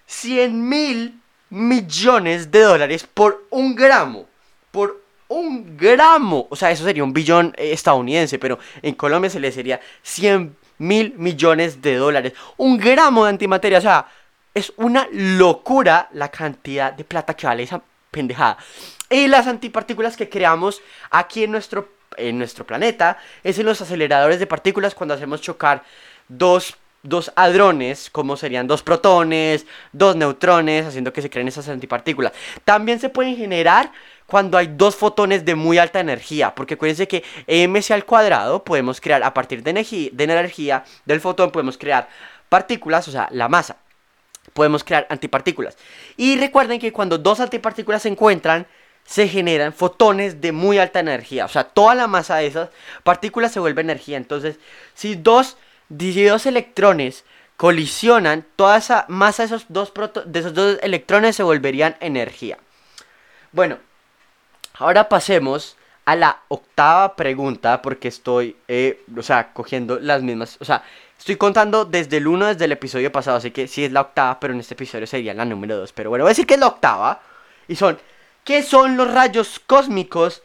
100 0.06 0.68
mil 0.68 1.20
millones 1.50 2.50
de 2.50 2.60
dólares 2.60 3.06
por 3.06 3.46
un 3.50 3.74
gramo. 3.74 4.26
Por 4.70 5.02
un 5.28 5.76
gramo. 5.76 6.46
O 6.50 6.56
sea, 6.56 6.70
eso 6.70 6.84
sería 6.84 7.04
un 7.04 7.12
billón 7.12 7.54
estadounidense, 7.56 8.38
pero 8.38 8.58
en 8.80 8.94
Colombia 8.94 9.30
se 9.30 9.40
le 9.40 9.52
sería 9.52 9.80
100 10.02 10.56
mil 10.82 11.14
millones 11.16 11.80
de 11.80 11.94
dólares. 11.94 12.32
Un 12.56 12.76
gramo 12.76 13.24
de 13.24 13.30
antimateria, 13.30 13.78
o 13.78 13.82
sea, 13.82 14.06
es 14.52 14.72
una 14.76 15.08
locura 15.12 16.08
la 16.12 16.28
cantidad 16.28 16.92
de 16.92 17.04
plata 17.04 17.34
que 17.34 17.46
vale 17.46 17.62
esa 17.62 17.80
pendejada. 18.10 18.58
Y 19.08 19.28
las 19.28 19.46
antipartículas 19.46 20.16
que 20.16 20.28
creamos 20.28 20.82
aquí 21.10 21.44
en 21.44 21.52
nuestro, 21.52 21.88
en 22.16 22.36
nuestro 22.36 22.66
planeta 22.66 23.18
es 23.44 23.58
en 23.58 23.66
los 23.66 23.80
aceleradores 23.80 24.38
de 24.40 24.46
partículas 24.46 24.94
cuando 24.94 25.14
hacemos 25.14 25.40
chocar 25.40 25.84
dos 26.28 26.76
dos 27.04 27.32
hadrones, 27.34 28.10
como 28.10 28.36
serían 28.36 28.68
dos 28.68 28.84
protones, 28.84 29.66
dos 29.92 30.14
neutrones, 30.14 30.86
haciendo 30.86 31.12
que 31.12 31.20
se 31.20 31.30
creen 31.30 31.48
esas 31.48 31.68
antipartículas. 31.68 32.32
También 32.64 33.00
se 33.00 33.08
pueden 33.08 33.36
generar 33.36 33.90
cuando 34.32 34.56
hay 34.56 34.66
dos 34.66 34.96
fotones 34.96 35.44
de 35.44 35.54
muy 35.54 35.76
alta 35.76 36.00
energía, 36.00 36.54
porque 36.54 36.72
acuérdense 36.72 37.06
que 37.06 37.22
mc 37.46 37.90
al 37.90 38.06
cuadrado 38.06 38.64
podemos 38.64 38.98
crear 38.98 39.22
a 39.22 39.34
partir 39.34 39.62
de, 39.62 39.68
energía, 39.68 40.08
de 40.10 40.24
energía 40.24 40.84
del 41.04 41.20
fotón, 41.20 41.50
podemos 41.50 41.76
crear 41.76 42.08
partículas, 42.48 43.06
o 43.08 43.10
sea, 43.12 43.28
la 43.30 43.50
masa. 43.50 43.76
Podemos 44.54 44.84
crear 44.84 45.06
antipartículas. 45.10 45.76
Y 46.16 46.38
recuerden 46.38 46.80
que 46.80 46.94
cuando 46.94 47.18
dos 47.18 47.40
antipartículas 47.40 48.00
se 48.00 48.08
encuentran, 48.08 48.66
se 49.04 49.28
generan 49.28 49.74
fotones 49.74 50.40
de 50.40 50.50
muy 50.50 50.78
alta 50.78 51.00
energía. 51.00 51.44
O 51.44 51.48
sea, 51.48 51.64
toda 51.64 51.94
la 51.94 52.06
masa 52.06 52.36
de 52.36 52.46
esas 52.46 52.70
partículas 53.02 53.52
se 53.52 53.60
vuelve 53.60 53.82
energía. 53.82 54.16
Entonces, 54.16 54.58
si 54.94 55.14
dos, 55.14 55.58
dos 55.90 56.46
electrones 56.46 57.26
colisionan, 57.58 58.46
toda 58.56 58.78
esa 58.78 59.04
masa 59.08 59.42
de 59.42 59.48
esos 59.48 59.66
dos, 59.68 59.92
de 60.24 60.40
esos 60.40 60.54
dos 60.54 60.78
electrones 60.80 61.36
se 61.36 61.42
volverían 61.42 61.96
energía. 62.00 62.56
Bueno, 63.52 63.76
ahora 64.82 65.08
pasemos 65.08 65.76
a 66.04 66.16
la 66.16 66.40
octava 66.48 67.14
pregunta 67.16 67.80
porque 67.82 68.08
estoy, 68.08 68.56
eh, 68.68 69.04
o 69.16 69.22
sea, 69.22 69.52
cogiendo 69.52 69.98
las 70.00 70.22
mismas, 70.22 70.56
o 70.60 70.64
sea, 70.64 70.82
estoy 71.18 71.36
contando 71.36 71.84
desde 71.84 72.16
el 72.16 72.26
1, 72.26 72.46
desde 72.48 72.64
el 72.64 72.72
episodio 72.72 73.12
pasado, 73.12 73.36
así 73.36 73.52
que 73.52 73.68
sí 73.68 73.84
es 73.84 73.92
la 73.92 74.00
octava, 74.00 74.40
pero 74.40 74.52
en 74.52 74.60
este 74.60 74.74
episodio 74.74 75.06
sería 75.06 75.34
la 75.34 75.44
número 75.44 75.76
2. 75.76 75.92
Pero 75.92 76.10
bueno, 76.10 76.24
voy 76.24 76.30
a 76.30 76.32
decir 76.32 76.46
que 76.46 76.54
es 76.54 76.60
la 76.60 76.66
octava. 76.66 77.20
Y 77.68 77.76
son, 77.76 77.98
¿qué 78.44 78.62
son 78.62 78.96
los 78.96 79.12
rayos 79.12 79.60
cósmicos 79.64 80.42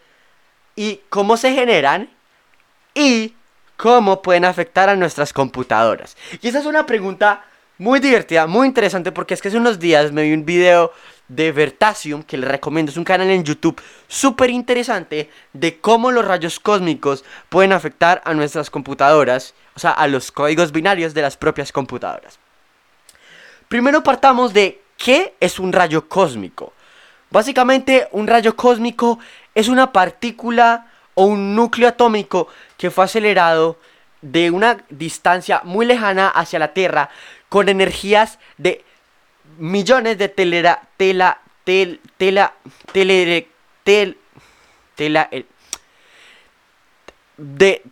y 0.76 1.02
cómo 1.10 1.36
se 1.36 1.54
generan? 1.54 2.10
Y 2.94 3.34
cómo 3.76 4.22
pueden 4.22 4.46
afectar 4.46 4.90
a 4.90 4.96
nuestras 4.96 5.34
computadoras. 5.34 6.16
Y 6.42 6.48
esa 6.48 6.60
es 6.60 6.66
una 6.66 6.86
pregunta 6.86 7.44
muy 7.80 8.00
divertida, 8.00 8.48
muy 8.48 8.68
interesante, 8.68 9.12
porque 9.12 9.34
es 9.34 9.42
que 9.42 9.48
hace 9.48 9.58
unos 9.58 9.80
días 9.80 10.12
me 10.12 10.24
vi 10.24 10.34
un 10.34 10.46
video 10.46 10.92
de 11.28 11.52
Vertasium, 11.52 12.24
que 12.24 12.38
les 12.38 12.50
recomiendo, 12.50 12.92
es 12.92 12.98
un 12.98 13.04
canal 13.04 13.30
en 13.30 13.44
YouTube 13.44 13.82
súper 14.08 14.50
interesante 14.50 15.30
de 15.54 15.80
cómo 15.80 16.12
los 16.12 16.26
rayos 16.26 16.60
cósmicos 16.60 17.26
pueden 17.50 17.74
afectar 17.74 18.22
a 18.26 18.34
nuestras 18.34 18.70
computadoras, 18.70 19.54
o 19.76 19.80
sea, 19.80 19.92
a 19.92 20.08
los 20.08 20.32
códigos 20.32 20.72
binarios 20.72 21.14
de 21.14 21.22
las 21.22 21.38
propias 21.38 21.72
computadoras. 21.72 22.40
Primero 23.68 24.04
partamos 24.04 24.54
de 24.54 24.82
qué 24.98 25.36
es 25.40 25.60
un 25.60 25.74
rayo 25.74 26.08
cósmico. 26.08 26.74
Básicamente, 27.30 28.08
un 28.12 28.28
rayo 28.28 28.56
cósmico 28.56 29.20
es 29.54 29.68
una 29.68 29.92
partícula 29.92 30.88
o 31.14 31.26
un 31.26 31.56
núcleo 31.56 31.90
atómico 31.90 32.48
que 32.78 32.90
fue 32.90 33.04
acelerado 33.04 33.78
de 34.22 34.50
una 34.52 34.86
distancia 34.90 35.62
muy 35.64 35.86
lejana 35.86 36.30
hacia 36.30 36.60
la 36.60 36.74
Tierra 36.74 37.10
con 37.50 37.70
energías 37.70 38.40
de 38.58 38.84
millones 39.58 40.18
de 40.18 40.30
telera, 40.30 40.82
tela, 40.98 41.42
tel, 41.64 42.00
tela, 42.18 42.54
tele, 42.92 43.48
tel, 43.84 44.18
tela, 44.96 45.30
de 47.38 47.84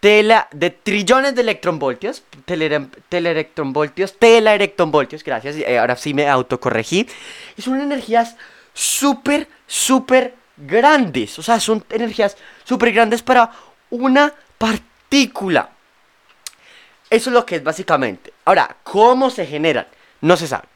tela, 0.00 0.48
de 0.50 0.70
trillones 0.70 1.34
de 1.34 1.42
electronvoltios, 1.42 2.24
tele, 2.44 2.88
teleelectronvoltios, 3.08 4.18
telaelectronvoltios, 4.18 5.22
gracias, 5.22 5.56
eh, 5.56 5.78
ahora 5.78 5.94
sí 5.94 6.12
me 6.12 6.28
autocorregí, 6.28 7.06
y 7.56 7.62
son 7.62 7.80
energías 7.80 8.36
súper, 8.74 9.46
súper 9.66 10.34
grandes, 10.56 11.38
o 11.38 11.42
sea, 11.42 11.60
son 11.60 11.84
energías 11.88 12.36
súper 12.64 12.92
grandes 12.92 13.22
para 13.22 13.52
una 13.90 14.32
partícula. 14.58 15.70
Eso 17.08 17.30
es 17.30 17.34
lo 17.34 17.46
que 17.46 17.56
es 17.56 17.62
básicamente. 17.62 18.32
Ahora, 18.44 18.76
¿cómo 18.82 19.30
se 19.30 19.46
generan? 19.46 19.86
No 20.20 20.36
se 20.36 20.48
sabe. 20.48 20.71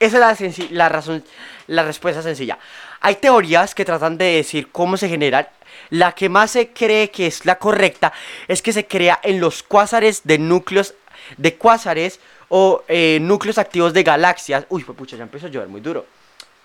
Esa 0.00 0.32
es 0.32 0.58
la, 0.58 0.66
la, 0.70 0.88
razón, 0.88 1.22
la 1.66 1.84
respuesta 1.84 2.22
sencilla. 2.22 2.58
Hay 3.00 3.16
teorías 3.16 3.74
que 3.74 3.84
tratan 3.84 4.18
de 4.18 4.36
decir 4.36 4.70
cómo 4.72 4.96
se 4.96 5.08
generan. 5.08 5.46
La 5.90 6.12
que 6.12 6.28
más 6.28 6.52
se 6.52 6.70
cree 6.70 7.10
que 7.10 7.26
es 7.26 7.44
la 7.44 7.56
correcta 7.58 8.12
es 8.48 8.62
que 8.62 8.72
se 8.72 8.86
crea 8.86 9.20
en 9.22 9.40
los 9.40 9.62
cuásares 9.62 10.22
de 10.24 10.38
núcleos 10.38 10.94
de 11.36 11.54
cuásares 11.54 12.18
o 12.48 12.82
eh, 12.88 13.18
núcleos 13.20 13.58
activos 13.58 13.92
de 13.92 14.02
galaxias. 14.02 14.64
Uy, 14.68 14.84
pues 14.84 14.96
pucha, 14.96 15.16
ya 15.16 15.22
empezó 15.22 15.46
a 15.46 15.50
llover 15.50 15.68
muy 15.68 15.80
duro. 15.80 16.06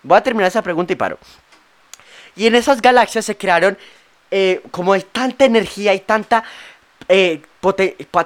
Voy 0.02 0.16
a 0.16 0.22
terminar 0.22 0.48
esa 0.48 0.62
pregunta 0.62 0.92
y 0.92 0.96
paro. 0.96 1.18
Y 2.34 2.46
en 2.46 2.54
esas 2.54 2.82
galaxias 2.82 3.24
se 3.24 3.36
crearon, 3.36 3.78
eh, 4.30 4.60
como 4.70 4.92
hay 4.92 5.02
tanta 5.02 5.44
energía 5.44 5.94
y 5.94 6.00
tanta 6.00 6.44
eh, 7.08 7.42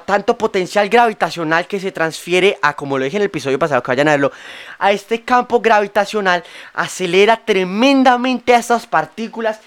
tanto 0.05 0.37
potencial 0.37 0.89
gravitacional 0.89 1.67
que 1.67 1.79
se 1.79 1.91
transfiere 1.91 2.57
a, 2.61 2.75
como 2.75 2.97
lo 2.97 3.05
dije 3.05 3.17
en 3.17 3.23
el 3.23 3.27
episodio 3.27 3.57
pasado, 3.59 3.81
que 3.81 3.91
vayan 3.91 4.07
a 4.07 4.11
verlo, 4.11 4.31
a 4.79 4.91
este 4.91 5.21
campo 5.21 5.61
gravitacional, 5.61 6.43
acelera 6.73 7.37
tremendamente 7.45 8.53
a 8.53 8.59
estas 8.59 8.85
partículas 8.87 9.59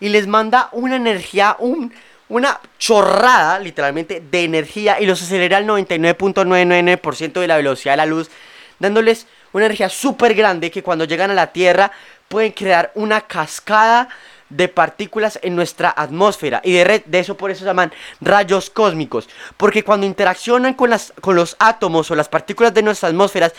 y 0.00 0.08
les 0.08 0.26
manda 0.26 0.68
una 0.72 0.96
energía, 0.96 1.56
un, 1.58 1.92
una 2.28 2.60
chorrada, 2.78 3.58
literalmente, 3.58 4.22
de 4.30 4.44
energía 4.44 5.00
y 5.00 5.06
los 5.06 5.22
acelera 5.22 5.58
al 5.58 5.66
99.999% 5.66 7.40
de 7.40 7.46
la 7.46 7.56
velocidad 7.56 7.92
de 7.92 7.98
la 7.98 8.06
luz, 8.06 8.30
dándoles 8.78 9.26
una 9.52 9.66
energía 9.66 9.88
súper 9.88 10.34
grande 10.34 10.70
que 10.70 10.82
cuando 10.82 11.04
llegan 11.04 11.30
a 11.30 11.34
la 11.34 11.52
Tierra 11.52 11.92
pueden 12.28 12.52
crear 12.52 12.90
una 12.94 13.20
cascada 13.20 14.08
de 14.52 14.68
partículas 14.68 15.38
en 15.42 15.56
nuestra 15.56 15.92
atmósfera 15.96 16.60
y 16.62 16.72
de, 16.72 17.02
de 17.04 17.18
eso 17.18 17.36
por 17.36 17.50
eso 17.50 17.60
se 17.60 17.64
llaman 17.64 17.92
rayos 18.20 18.68
cósmicos 18.68 19.28
porque 19.56 19.82
cuando 19.82 20.06
interaccionan 20.06 20.74
con, 20.74 20.90
las, 20.90 21.12
con 21.20 21.36
los 21.36 21.56
átomos 21.58 22.10
o 22.10 22.14
las 22.14 22.28
partículas 22.28 22.74
de 22.74 22.82
nuestras 22.82 23.10
atmósferas 23.10 23.52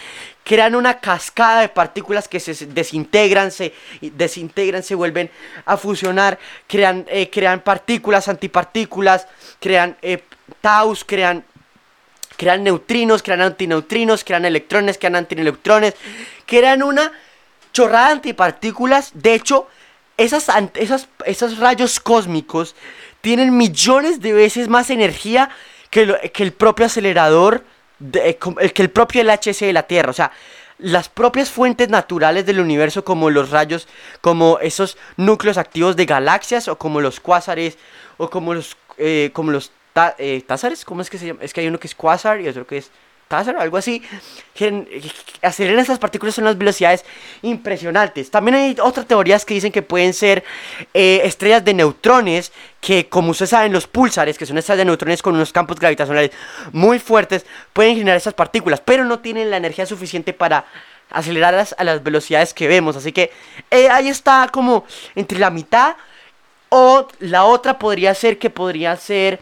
crean 0.44 0.76
una 0.76 1.00
cascada 1.00 1.62
de 1.62 1.70
partículas 1.70 2.28
que 2.28 2.40
se 2.40 2.66
desintegran 2.68 3.52
se 3.52 3.74
desintegran 4.02 4.84
se 4.84 4.96
vuelven 4.96 5.32
a 5.66 5.78
fusionar 5.78 6.38
crean, 6.68 7.06
eh, 7.10 7.30
crean 7.30 7.62
partículas 7.62 8.28
antipartículas 8.28 9.28
crean 9.60 9.98
eh, 10.02 10.24
taus 10.62 11.04
crean 11.04 11.44
crean 12.38 12.64
neutrinos 12.64 13.24
crean 13.24 13.42
antineutrinos 13.42 14.24
crean 14.24 14.46
electrones 14.46 14.98
crean 15.00 15.16
antinelectrones 15.16 15.96
crean 16.46 16.84
una 16.84 17.12
chorrada 17.74 18.08
de 18.08 18.14
antipartículas. 18.14 19.12
De 19.16 19.34
hecho 19.34 19.68
esas, 20.17 20.48
esos 21.25 21.58
rayos 21.58 22.00
cósmicos 22.00 22.75
tienen 23.22 23.55
millones 23.58 24.22
de 24.22 24.34
veces 24.34 24.67
más 24.67 24.89
energía 24.89 25.50
que, 25.89 26.32
que 26.34 26.43
el 26.43 26.53
propio 26.53 26.86
acelerador, 26.86 27.63
de, 28.00 28.38
que 28.74 28.82
el 28.82 28.89
propio 28.89 29.24
LHC 29.24 29.62
de 29.62 29.74
la 29.74 29.84
Tierra. 29.84 30.10
O 30.10 30.13
sea, 30.13 30.32
las 30.77 31.08
propias 31.08 31.50
fuentes 31.50 31.89
naturales 31.89 32.46
del 32.46 32.60
universo 32.60 33.05
como 33.05 33.29
los 33.29 33.50
rayos, 33.50 33.88
como 34.22 34.60
esos 34.60 34.98
núcleos 35.17 35.58
activos 35.58 35.96
de 35.96 36.05
galaxias 36.05 36.67
o 36.67 36.77
como 36.77 37.00
los 37.00 37.20
cuásares 37.20 37.77
o 38.17 38.29
como 38.29 38.53
los, 38.53 38.75
eh, 38.98 39.29
como 39.34 39.51
los 39.51 39.72
eh, 40.17 40.43
tázares, 40.46 40.84
¿cómo 40.86 41.01
es 41.01 41.10
que 41.10 41.17
se 41.17 41.27
llama? 41.27 41.39
Es 41.43 41.53
que 41.53 41.62
hay 41.62 41.67
uno 41.67 41.79
que 41.79 41.88
es 41.88 41.96
cuásar 41.96 42.41
y 42.41 42.48
otro 42.48 42.65
que 42.67 42.77
es 42.77 42.91
algo 43.34 43.78
así, 43.78 44.02
aceleran 45.42 45.80
esas 45.80 46.00
partículas 46.00 46.36
son 46.36 46.46
unas 46.46 46.58
velocidades 46.58 47.04
impresionantes. 47.42 48.30
También 48.32 48.56
hay 48.56 48.78
otras 48.82 49.08
teorías 49.08 49.46
que 49.46 49.54
dicen 49.54 49.72
que 49.72 49.82
pueden 49.82 50.13
ser 50.13 50.44
eh, 50.94 51.22
estrellas 51.24 51.63
de 51.66 51.74
neutrones, 51.74 52.52
que 52.80 53.08
como 53.10 53.32
ustedes 53.32 53.52
saben, 53.52 53.74
los 53.74 53.88
pulsares, 53.88 54.38
que 54.38 54.46
son 54.46 54.58
estrellas 54.58 54.80
de 54.80 54.86
neutrones 54.86 55.22
con 55.22 55.36
unos 55.36 55.52
campos 55.52 55.80
gravitacionales 55.80 56.32
muy 56.72 57.00
fuertes, 57.00 57.46
pueden 57.74 57.96
generar 57.96 58.18
esas 58.18 58.34
partículas, 58.34 58.82
pero 58.82 59.06
no 59.06 59.20
tienen 59.20 59.50
la 59.50 59.58
energía 59.58 59.86
suficiente 59.86 60.34
para 60.34 60.66
acelerarlas 61.10 61.75
a 61.78 61.84
las 61.84 62.04
velocidades 62.04 62.54
que 62.54 62.68
vemos. 62.68 62.96
Así 62.96 63.12
que 63.12 63.32
eh, 63.72 63.90
ahí 63.90 64.10
está 64.10 64.50
como 64.52 64.86
entre 65.16 65.40
la 65.40 65.50
mitad. 65.50 65.96
O 66.75 67.08
la 67.20 67.46
otra 67.46 67.78
podría 67.78 68.16
ser 68.16 68.40
que 68.40 68.50
podría 68.50 68.98
ser 68.98 69.40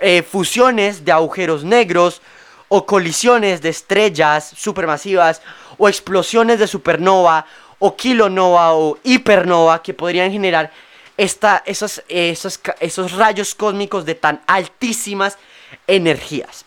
eh, 0.00 0.22
fusiones 0.22 1.04
de 1.04 1.12
agujeros 1.12 1.62
negros 1.62 2.22
o 2.68 2.86
colisiones 2.86 3.60
de 3.60 3.70
estrellas 3.70 4.52
supermasivas 4.56 5.42
o 5.78 5.88
explosiones 5.88 6.58
de 6.58 6.66
supernova 6.66 7.46
o 7.78 7.96
kilonova 7.96 8.74
o 8.74 8.98
hipernova 9.04 9.82
que 9.82 9.94
podrían 9.94 10.30
generar 10.30 10.70
esta, 11.16 11.62
esos, 11.66 12.02
esos, 12.08 12.60
esos 12.80 13.12
rayos 13.12 13.54
cósmicos 13.54 14.04
de 14.04 14.14
tan 14.14 14.40
altísimas 14.46 15.38
energías. 15.86 16.64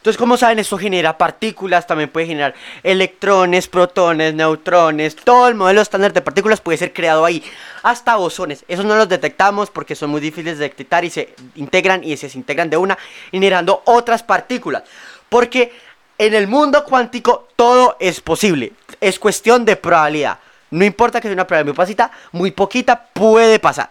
Entonces, 0.00 0.16
como 0.16 0.38
saben, 0.38 0.58
esto 0.58 0.78
genera 0.78 1.18
partículas, 1.18 1.86
también 1.86 2.08
puede 2.08 2.26
generar 2.26 2.54
electrones, 2.82 3.68
protones, 3.68 4.32
neutrones. 4.32 5.14
Todo 5.14 5.46
el 5.46 5.54
modelo 5.54 5.82
estándar 5.82 6.14
de 6.14 6.22
partículas 6.22 6.62
puede 6.62 6.78
ser 6.78 6.94
creado 6.94 7.22
ahí. 7.22 7.44
Hasta 7.82 8.16
bosones. 8.16 8.64
Esos 8.66 8.86
no 8.86 8.96
los 8.96 9.10
detectamos 9.10 9.68
porque 9.68 9.94
son 9.94 10.08
muy 10.08 10.22
difíciles 10.22 10.56
de 10.56 10.70
detectar 10.70 11.04
y 11.04 11.10
se 11.10 11.34
integran 11.54 12.02
y 12.02 12.16
se 12.16 12.28
desintegran 12.28 12.70
de 12.70 12.78
una, 12.78 12.96
generando 13.30 13.82
otras 13.84 14.22
partículas. 14.22 14.84
Porque 15.30 15.72
en 16.18 16.34
el 16.34 16.46
mundo 16.46 16.84
cuántico 16.84 17.48
todo 17.56 17.96
es 17.98 18.20
posible. 18.20 18.74
Es 19.00 19.18
cuestión 19.18 19.64
de 19.64 19.76
probabilidad. 19.76 20.38
No 20.70 20.84
importa 20.84 21.20
que 21.20 21.28
sea 21.28 21.32
una 21.32 21.46
probabilidad 21.46 21.74
muy 21.74 21.76
pasita, 21.76 22.10
muy 22.32 22.50
poquita, 22.50 23.06
puede 23.14 23.58
pasar. 23.58 23.88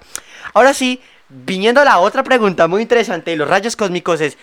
Ahora 0.53 0.75
sí, 0.75 1.01
viniendo 1.27 1.81
a 1.81 1.85
la 1.85 1.97
otra 1.97 2.23
pregunta 2.23 2.67
muy 2.67 2.83
interesante 2.83 3.31
de 3.31 3.37
los 3.37 3.49
rayos 3.49 3.75
cósmicos 3.75 4.21
es 4.21 4.37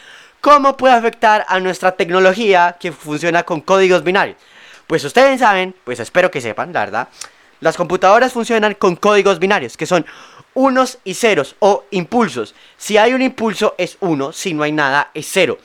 ¿Cómo 0.47 0.77
puede 0.77 0.95
afectar 0.95 1.45
a 1.49 1.59
nuestra 1.59 1.93
tecnología 1.93 2.77
que 2.79 2.93
funciona 2.93 3.43
con 3.43 3.61
códigos 3.61 4.05
binarios? 4.05 4.37
Pues 4.87 5.03
ustedes 5.03 5.41
saben, 5.41 5.75
pues 5.83 5.99
espero 5.99 6.31
que 6.31 6.41
sepan, 6.41 6.73
la 6.73 6.85
verdad. 6.85 7.09
Las 7.59 7.77
computadoras 7.77 8.33
funcionan 8.33 8.75
con 8.75 8.95
códigos 8.95 9.41
binarios, 9.41 9.77
que 9.77 9.87
son 9.87 10.07
unos 10.55 10.99
y 11.03 11.15
ceros 11.15 11.57
o 11.59 11.85
impulsos. 11.91 12.55
Si 12.77 12.97
hay 12.97 13.13
un 13.13 13.23
impulso 13.23 13.75
es 13.77 13.97
uno, 14.01 14.33
si 14.33 14.55
no 14.55 14.63
hay 14.63 14.71
nada 14.71 15.11
es 15.15 15.29
cero. 15.29 15.59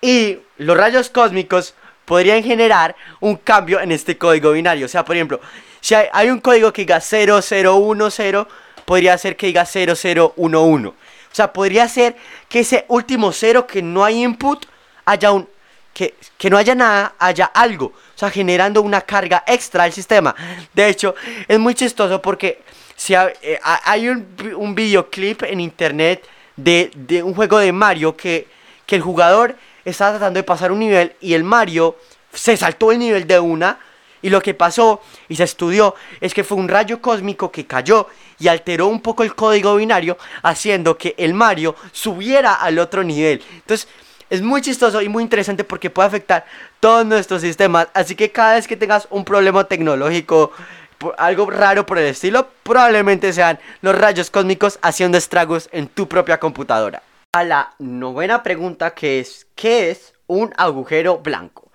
Y 0.00 0.38
los 0.58 0.76
rayos 0.76 1.10
cósmicos 1.10 1.74
podrían 2.04 2.42
generar 2.42 2.96
un 3.20 3.36
cambio 3.36 3.80
en 3.80 3.92
este 3.92 4.16
código 4.16 4.52
binario. 4.52 4.86
O 4.86 4.88
sea, 4.88 5.04
por 5.04 5.16
ejemplo, 5.16 5.40
si 5.80 5.94
hay, 5.94 6.30
un 6.30 6.40
código 6.40 6.72
que 6.72 6.82
diga 6.82 7.00
0010, 7.00 8.46
podría 8.84 9.16
ser 9.18 9.36
que 9.36 9.46
diga 9.46 9.66
0011. 9.66 10.88
O 10.88 10.94
sea, 11.30 11.52
podría 11.52 11.86
ser 11.88 12.16
que 12.48 12.60
ese 12.60 12.84
último 12.88 13.32
cero 13.32 13.66
que 13.66 13.82
no 13.82 14.04
hay 14.04 14.24
input 14.24 14.66
haya 15.04 15.30
un 15.32 15.48
que, 15.92 16.14
que, 16.36 16.48
no 16.48 16.56
haya 16.56 16.74
nada, 16.74 17.14
haya 17.18 17.46
algo. 17.46 17.86
O 17.86 18.18
sea, 18.18 18.30
generando 18.30 18.82
una 18.82 19.00
carga 19.00 19.42
extra 19.46 19.84
al 19.84 19.92
sistema. 19.92 20.34
De 20.72 20.88
hecho, 20.88 21.14
es 21.46 21.58
muy 21.58 21.74
chistoso 21.74 22.22
porque 22.22 22.62
si 22.96 23.14
eh, 23.14 23.58
hay, 23.84 24.08
un, 24.08 24.26
un, 24.56 24.74
videoclip 24.74 25.42
en 25.42 25.60
internet 25.60 26.24
de, 26.56 26.90
de, 26.94 27.22
un 27.22 27.34
juego 27.34 27.58
de 27.58 27.72
Mario 27.72 28.16
que, 28.16 28.46
que 28.86 28.96
el 28.96 29.02
jugador 29.02 29.56
estaba 29.84 30.12
tratando 30.12 30.38
de 30.38 30.44
pasar 30.44 30.72
un 30.72 30.80
nivel 30.80 31.14
y 31.20 31.34
el 31.34 31.44
Mario 31.44 31.96
se 32.32 32.56
saltó 32.56 32.92
el 32.92 32.98
nivel 32.98 33.26
de 33.26 33.38
una. 33.38 33.78
Y 34.20 34.30
lo 34.30 34.42
que 34.42 34.52
pasó 34.52 35.00
y 35.28 35.36
se 35.36 35.44
estudió 35.44 35.94
es 36.20 36.34
que 36.34 36.42
fue 36.42 36.58
un 36.58 36.66
rayo 36.66 37.00
cósmico 37.00 37.52
que 37.52 37.66
cayó 37.66 38.08
y 38.40 38.48
alteró 38.48 38.88
un 38.88 39.00
poco 39.00 39.22
el 39.22 39.36
código 39.36 39.76
binario, 39.76 40.18
haciendo 40.42 40.98
que 40.98 41.14
el 41.18 41.34
Mario 41.34 41.76
subiera 41.92 42.54
al 42.54 42.80
otro 42.80 43.04
nivel. 43.04 43.40
Entonces, 43.54 43.86
es 44.30 44.42
muy 44.42 44.60
chistoso 44.60 45.00
y 45.02 45.08
muy 45.08 45.22
interesante 45.22 45.64
porque 45.64 45.88
puede 45.88 46.08
afectar 46.08 46.44
todos 46.80 47.06
nuestros 47.06 47.42
sistemas. 47.42 47.88
Así 47.94 48.14
que 48.14 48.30
cada 48.30 48.54
vez 48.54 48.66
que 48.66 48.76
tengas 48.76 49.06
un 49.10 49.24
problema 49.24 49.64
tecnológico, 49.64 50.52
algo 51.16 51.48
raro 51.50 51.86
por 51.86 51.98
el 51.98 52.06
estilo, 52.06 52.48
probablemente 52.62 53.32
sean 53.32 53.58
los 53.82 53.96
rayos 53.96 54.30
cósmicos 54.30 54.78
haciendo 54.82 55.16
estragos 55.16 55.68
en 55.72 55.86
tu 55.86 56.08
propia 56.08 56.38
computadora. 56.38 57.02
A 57.32 57.44
la 57.44 57.74
novena 57.78 58.42
pregunta 58.42 58.94
que 58.94 59.20
es, 59.20 59.48
¿qué 59.54 59.90
es 59.90 60.14
un 60.28 60.54
agujero 60.56 61.18
blanco? 61.18 61.70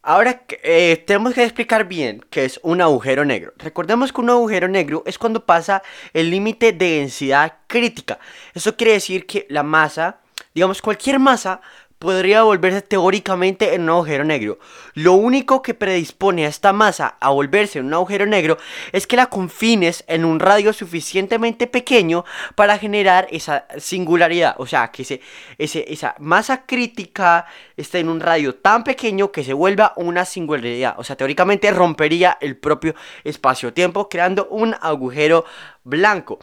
Ahora 0.00 0.44
eh, 0.62 1.04
tenemos 1.06 1.34
que 1.34 1.44
explicar 1.44 1.86
bien 1.86 2.24
qué 2.30 2.46
es 2.46 2.58
un 2.62 2.80
agujero 2.80 3.26
negro. 3.26 3.52
Recordemos 3.58 4.10
que 4.10 4.22
un 4.22 4.30
agujero 4.30 4.68
negro 4.68 5.02
es 5.04 5.18
cuando 5.18 5.44
pasa 5.44 5.82
el 6.14 6.30
límite 6.30 6.72
de 6.72 7.00
densidad 7.00 7.58
crítica. 7.66 8.18
Eso 8.54 8.74
quiere 8.74 8.94
decir 8.94 9.26
que 9.26 9.46
la 9.50 9.62
masa, 9.62 10.20
digamos 10.54 10.80
cualquier 10.80 11.18
masa, 11.18 11.60
podría 11.98 12.42
volverse 12.42 12.82
teóricamente 12.82 13.74
en 13.74 13.82
un 13.82 13.90
agujero 13.90 14.24
negro. 14.24 14.58
Lo 14.94 15.14
único 15.14 15.62
que 15.62 15.74
predispone 15.74 16.44
a 16.44 16.48
esta 16.48 16.72
masa 16.72 17.16
a 17.20 17.30
volverse 17.30 17.78
en 17.78 17.86
un 17.86 17.94
agujero 17.94 18.26
negro 18.26 18.58
es 18.92 19.06
que 19.06 19.16
la 19.16 19.26
confines 19.26 20.04
en 20.06 20.24
un 20.24 20.40
radio 20.40 20.72
suficientemente 20.72 21.66
pequeño 21.66 22.24
para 22.54 22.78
generar 22.78 23.26
esa 23.30 23.66
singularidad. 23.78 24.54
O 24.58 24.66
sea, 24.66 24.88
que 24.88 25.02
ese, 25.02 25.20
esa 25.58 26.14
masa 26.18 26.66
crítica 26.66 27.46
esté 27.76 28.00
en 28.00 28.08
un 28.08 28.20
radio 28.20 28.54
tan 28.54 28.84
pequeño 28.84 29.32
que 29.32 29.44
se 29.44 29.52
vuelva 29.52 29.92
una 29.96 30.24
singularidad. 30.24 30.94
O 30.98 31.04
sea, 31.04 31.16
teóricamente 31.16 31.70
rompería 31.70 32.36
el 32.40 32.56
propio 32.56 32.94
espacio-tiempo 33.24 34.08
creando 34.08 34.48
un 34.50 34.74
agujero 34.80 35.44
blanco. 35.84 36.38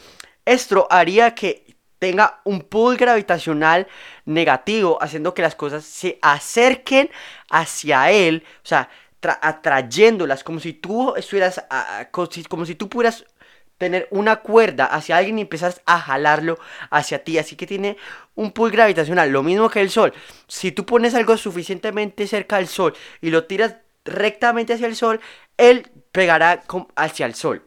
Esto 0.45 0.87
haría 0.89 1.35
que 1.35 1.62
tenga 2.03 2.41
un 2.43 2.59
pool 2.59 2.97
gravitacional 2.97 3.87
negativo, 4.25 5.01
haciendo 5.01 5.33
que 5.33 5.41
las 5.41 5.55
cosas 5.55 5.85
se 5.85 6.19
acerquen 6.21 7.09
hacia 7.49 8.11
él, 8.11 8.43
o 8.57 8.67
sea, 8.67 8.89
atrayéndolas, 9.21 10.43
como 10.43 10.59
si 10.59 10.73
tú 10.73 11.15
estuvieras, 11.15 11.63
como 12.11 12.65
si 12.65 12.75
tú 12.75 12.89
pudieras 12.89 13.23
tener 13.77 14.09
una 14.11 14.41
cuerda 14.41 14.83
hacia 14.87 15.15
alguien 15.15 15.37
y 15.37 15.43
empezaras 15.43 15.81
a 15.85 15.97
jalarlo 15.97 16.59
hacia 16.89 17.23
ti. 17.23 17.37
Así 17.37 17.55
que 17.55 17.65
tiene 17.65 17.95
un 18.35 18.51
pool 18.51 18.71
gravitacional, 18.71 19.29
lo 19.29 19.41
mismo 19.41 19.69
que 19.69 19.79
el 19.79 19.89
Sol. 19.89 20.13
Si 20.49 20.73
tú 20.73 20.85
pones 20.85 21.15
algo 21.15 21.37
suficientemente 21.37 22.27
cerca 22.27 22.57
del 22.57 22.67
Sol 22.67 22.93
y 23.21 23.29
lo 23.29 23.45
tiras 23.45 23.77
rectamente 24.03 24.73
hacia 24.73 24.87
el 24.87 24.97
Sol, 24.97 25.21
él 25.55 25.89
pegará 26.11 26.63
hacia 26.97 27.25
el 27.25 27.33
Sol. 27.33 27.63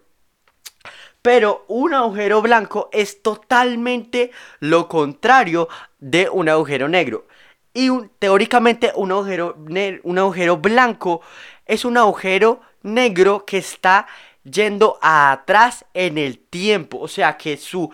Pero 1.27 1.65
un 1.67 1.93
agujero 1.93 2.41
blanco 2.41 2.89
es 2.93 3.21
totalmente 3.21 4.31
lo 4.61 4.87
contrario 4.87 5.69
de 5.99 6.29
un 6.29 6.49
agujero 6.49 6.87
negro. 6.89 7.27
Y 7.75 7.91
teóricamente 8.21 8.93
un 8.95 9.11
agujero, 9.11 9.57
un 10.05 10.19
agujero 10.21 10.59
blanco 10.59 11.23
es 11.65 11.85
un 11.85 11.97
agujero 11.97 12.61
negro 12.83 13.45
que 13.45 13.59
está 13.59 14.07
yendo 14.45 15.01
atrás 15.03 15.85
en 15.95 16.17
el 16.17 16.39
tiempo. 16.39 17.01
O 17.01 17.09
sea 17.09 17.37
que 17.37 17.57
su, 17.57 17.93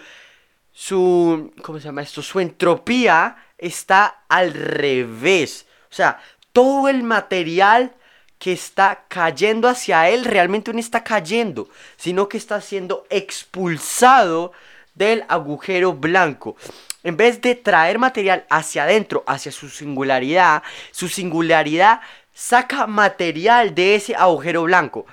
su, 0.71 1.55
¿cómo 1.63 1.79
se 1.79 1.87
llama 1.87 2.03
esto? 2.03 2.21
Su 2.21 2.39
entropía 2.39 3.37
está 3.57 4.25
al 4.29 4.53
revés. 4.53 5.67
O 5.91 5.95
sea, 5.95 6.21
todo 6.53 6.87
el 6.87 7.03
material 7.03 7.95
que 8.43 8.53
está 8.53 9.05
cayendo 9.07 9.69
hacia 9.69 10.09
él 10.09 10.25
realmente 10.25 10.73
no 10.73 10.81
está 10.81 11.05
cayendo, 11.05 11.69
sino 11.97 12.29
que 12.29 12.39
está 12.39 12.61
siendo 12.61 13.07
expulsado 13.09 14.51
del 14.97 15.25
agujero 15.29 15.93
blanco. 15.93 16.57
En 17.05 17.17
vez 17.17 17.41
de 17.41 17.55
traer 17.55 18.01
material 18.01 18.45
hacia 18.51 18.83
adentro, 18.83 19.23
hacia 19.29 19.53
su 19.53 19.69
singularidad, 19.69 20.65
su 20.91 21.07
singularidad 21.07 22.01
saca 22.35 22.89
material 22.89 23.77
de 23.77 23.95
ese 23.95 24.17
agujero 24.17 24.65
blanco. 24.65 25.07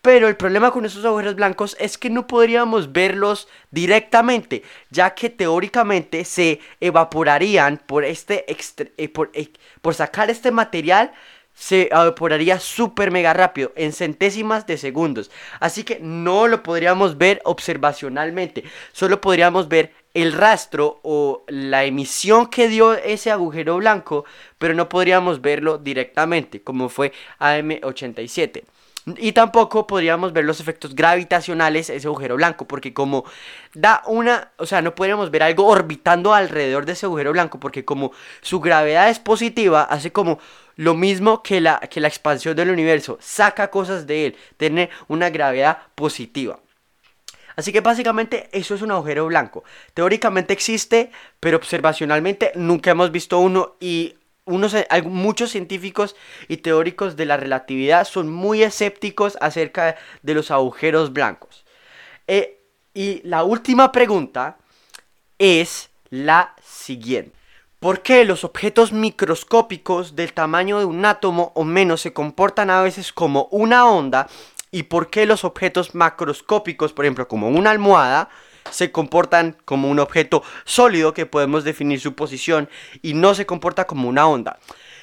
Pero 0.00 0.26
el 0.26 0.36
problema 0.36 0.72
con 0.72 0.84
esos 0.84 1.04
agujeros 1.04 1.36
blancos 1.36 1.76
es 1.78 1.96
que 1.96 2.10
no 2.10 2.26
podríamos 2.26 2.92
verlos 2.92 3.46
directamente, 3.70 4.64
ya 4.90 5.14
que 5.14 5.30
teóricamente 5.30 6.24
se 6.24 6.58
evaporarían 6.80 7.78
por, 7.78 8.04
este 8.04 8.44
eh, 8.50 9.08
por, 9.08 9.30
eh, 9.34 9.52
por 9.80 9.94
sacar 9.94 10.30
este 10.30 10.50
material 10.50 11.12
se 11.54 11.88
evaporaría 11.92 12.58
súper 12.58 13.10
mega 13.10 13.32
rápido, 13.32 13.72
en 13.76 13.92
centésimas 13.92 14.66
de 14.66 14.78
segundos. 14.78 15.30
Así 15.60 15.84
que 15.84 15.98
no 16.00 16.48
lo 16.48 16.62
podríamos 16.62 17.18
ver 17.18 17.40
observacionalmente, 17.44 18.64
solo 18.92 19.20
podríamos 19.20 19.68
ver 19.68 19.92
el 20.14 20.32
rastro 20.32 21.00
o 21.02 21.44
la 21.48 21.84
emisión 21.84 22.46
que 22.48 22.68
dio 22.68 22.94
ese 22.94 23.30
agujero 23.30 23.76
blanco, 23.76 24.24
pero 24.58 24.74
no 24.74 24.88
podríamos 24.88 25.40
verlo 25.40 25.78
directamente, 25.78 26.62
como 26.62 26.88
fue 26.88 27.12
AM87. 27.38 28.64
Y 29.16 29.32
tampoco 29.32 29.88
podríamos 29.88 30.32
ver 30.32 30.44
los 30.44 30.60
efectos 30.60 30.94
gravitacionales 30.94 31.90
ese 31.90 32.06
agujero 32.06 32.36
blanco, 32.36 32.68
porque 32.68 32.94
como 32.94 33.24
da 33.74 34.02
una, 34.06 34.52
o 34.58 34.66
sea, 34.66 34.80
no 34.80 34.94
podríamos 34.94 35.32
ver 35.32 35.42
algo 35.42 35.66
orbitando 35.66 36.32
alrededor 36.34 36.86
de 36.86 36.92
ese 36.92 37.06
agujero 37.06 37.32
blanco, 37.32 37.58
porque 37.58 37.84
como 37.84 38.12
su 38.42 38.60
gravedad 38.60 39.08
es 39.08 39.18
positiva, 39.18 39.82
hace 39.82 40.12
como 40.12 40.38
lo 40.76 40.94
mismo 40.94 41.42
que 41.42 41.60
la, 41.60 41.78
que 41.78 42.00
la 42.00 42.08
expansión 42.08 42.56
del 42.56 42.70
universo, 42.70 43.18
saca 43.20 43.70
cosas 43.70 44.06
de 44.06 44.26
él, 44.26 44.36
tiene 44.56 44.90
una 45.08 45.30
gravedad 45.30 45.78
positiva. 45.94 46.60
Así 47.56 47.72
que 47.72 47.80
básicamente 47.80 48.48
eso 48.52 48.74
es 48.74 48.82
un 48.82 48.92
agujero 48.92 49.26
blanco. 49.26 49.64
Teóricamente 49.94 50.52
existe, 50.52 51.10
pero 51.40 51.56
observacionalmente 51.58 52.52
nunca 52.54 52.90
hemos 52.90 53.10
visto 53.10 53.38
uno 53.38 53.76
y 53.80 54.16
unos, 54.44 54.74
muchos 55.04 55.50
científicos 55.50 56.16
y 56.48 56.58
teóricos 56.58 57.16
de 57.16 57.26
la 57.26 57.36
relatividad 57.36 58.06
son 58.06 58.28
muy 58.28 58.62
escépticos 58.62 59.38
acerca 59.40 59.96
de 60.22 60.34
los 60.34 60.50
agujeros 60.50 61.12
blancos. 61.12 61.64
Eh, 62.26 62.60
y 62.94 63.20
la 63.24 63.44
última 63.44 63.92
pregunta 63.92 64.58
es 65.38 65.90
la 66.10 66.54
siguiente. 66.62 67.41
¿Por 67.82 68.02
qué 68.02 68.24
los 68.24 68.44
objetos 68.44 68.92
microscópicos 68.92 70.14
del 70.14 70.32
tamaño 70.32 70.78
de 70.78 70.84
un 70.84 71.04
átomo 71.04 71.50
o 71.56 71.64
menos 71.64 72.00
se 72.00 72.12
comportan 72.12 72.70
a 72.70 72.80
veces 72.80 73.12
como 73.12 73.48
una 73.50 73.86
onda? 73.86 74.28
¿Y 74.70 74.84
por 74.84 75.10
qué 75.10 75.26
los 75.26 75.42
objetos 75.42 75.92
macroscópicos, 75.92 76.92
por 76.92 77.04
ejemplo, 77.04 77.26
como 77.26 77.48
una 77.48 77.72
almohada, 77.72 78.28
se 78.70 78.92
comportan 78.92 79.56
como 79.64 79.90
un 79.90 79.98
objeto 79.98 80.44
sólido 80.64 81.12
que 81.12 81.26
podemos 81.26 81.64
definir 81.64 81.98
su 81.98 82.14
posición 82.14 82.68
y 83.02 83.14
no 83.14 83.34
se 83.34 83.46
comporta 83.46 83.84
como 83.84 84.08
una 84.08 84.28
onda? 84.28 84.60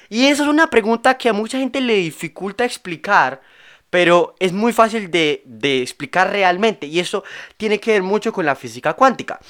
Y 0.07 0.27
eso 0.27 0.43
es 0.43 0.49
una 0.49 0.69
pregunta 0.69 1.17
que 1.17 1.27
a 1.27 1.33
mucha 1.33 1.57
gente 1.57 1.81
le 1.81 1.95
dificulta 1.95 2.63
explicar, 2.63 3.41
pero 3.89 4.35
es 4.39 4.53
muy 4.53 4.71
fácil 4.71 5.11
de, 5.11 5.43
de 5.43 5.81
explicar 5.81 6.31
realmente. 6.31 6.87
Y 6.87 7.01
eso 7.01 7.25
tiene 7.57 7.81
que 7.81 7.91
ver 7.91 8.03
mucho 8.03 8.31
con 8.31 8.45
la 8.45 8.55
física 8.55 8.93
cuántica. 8.93 9.41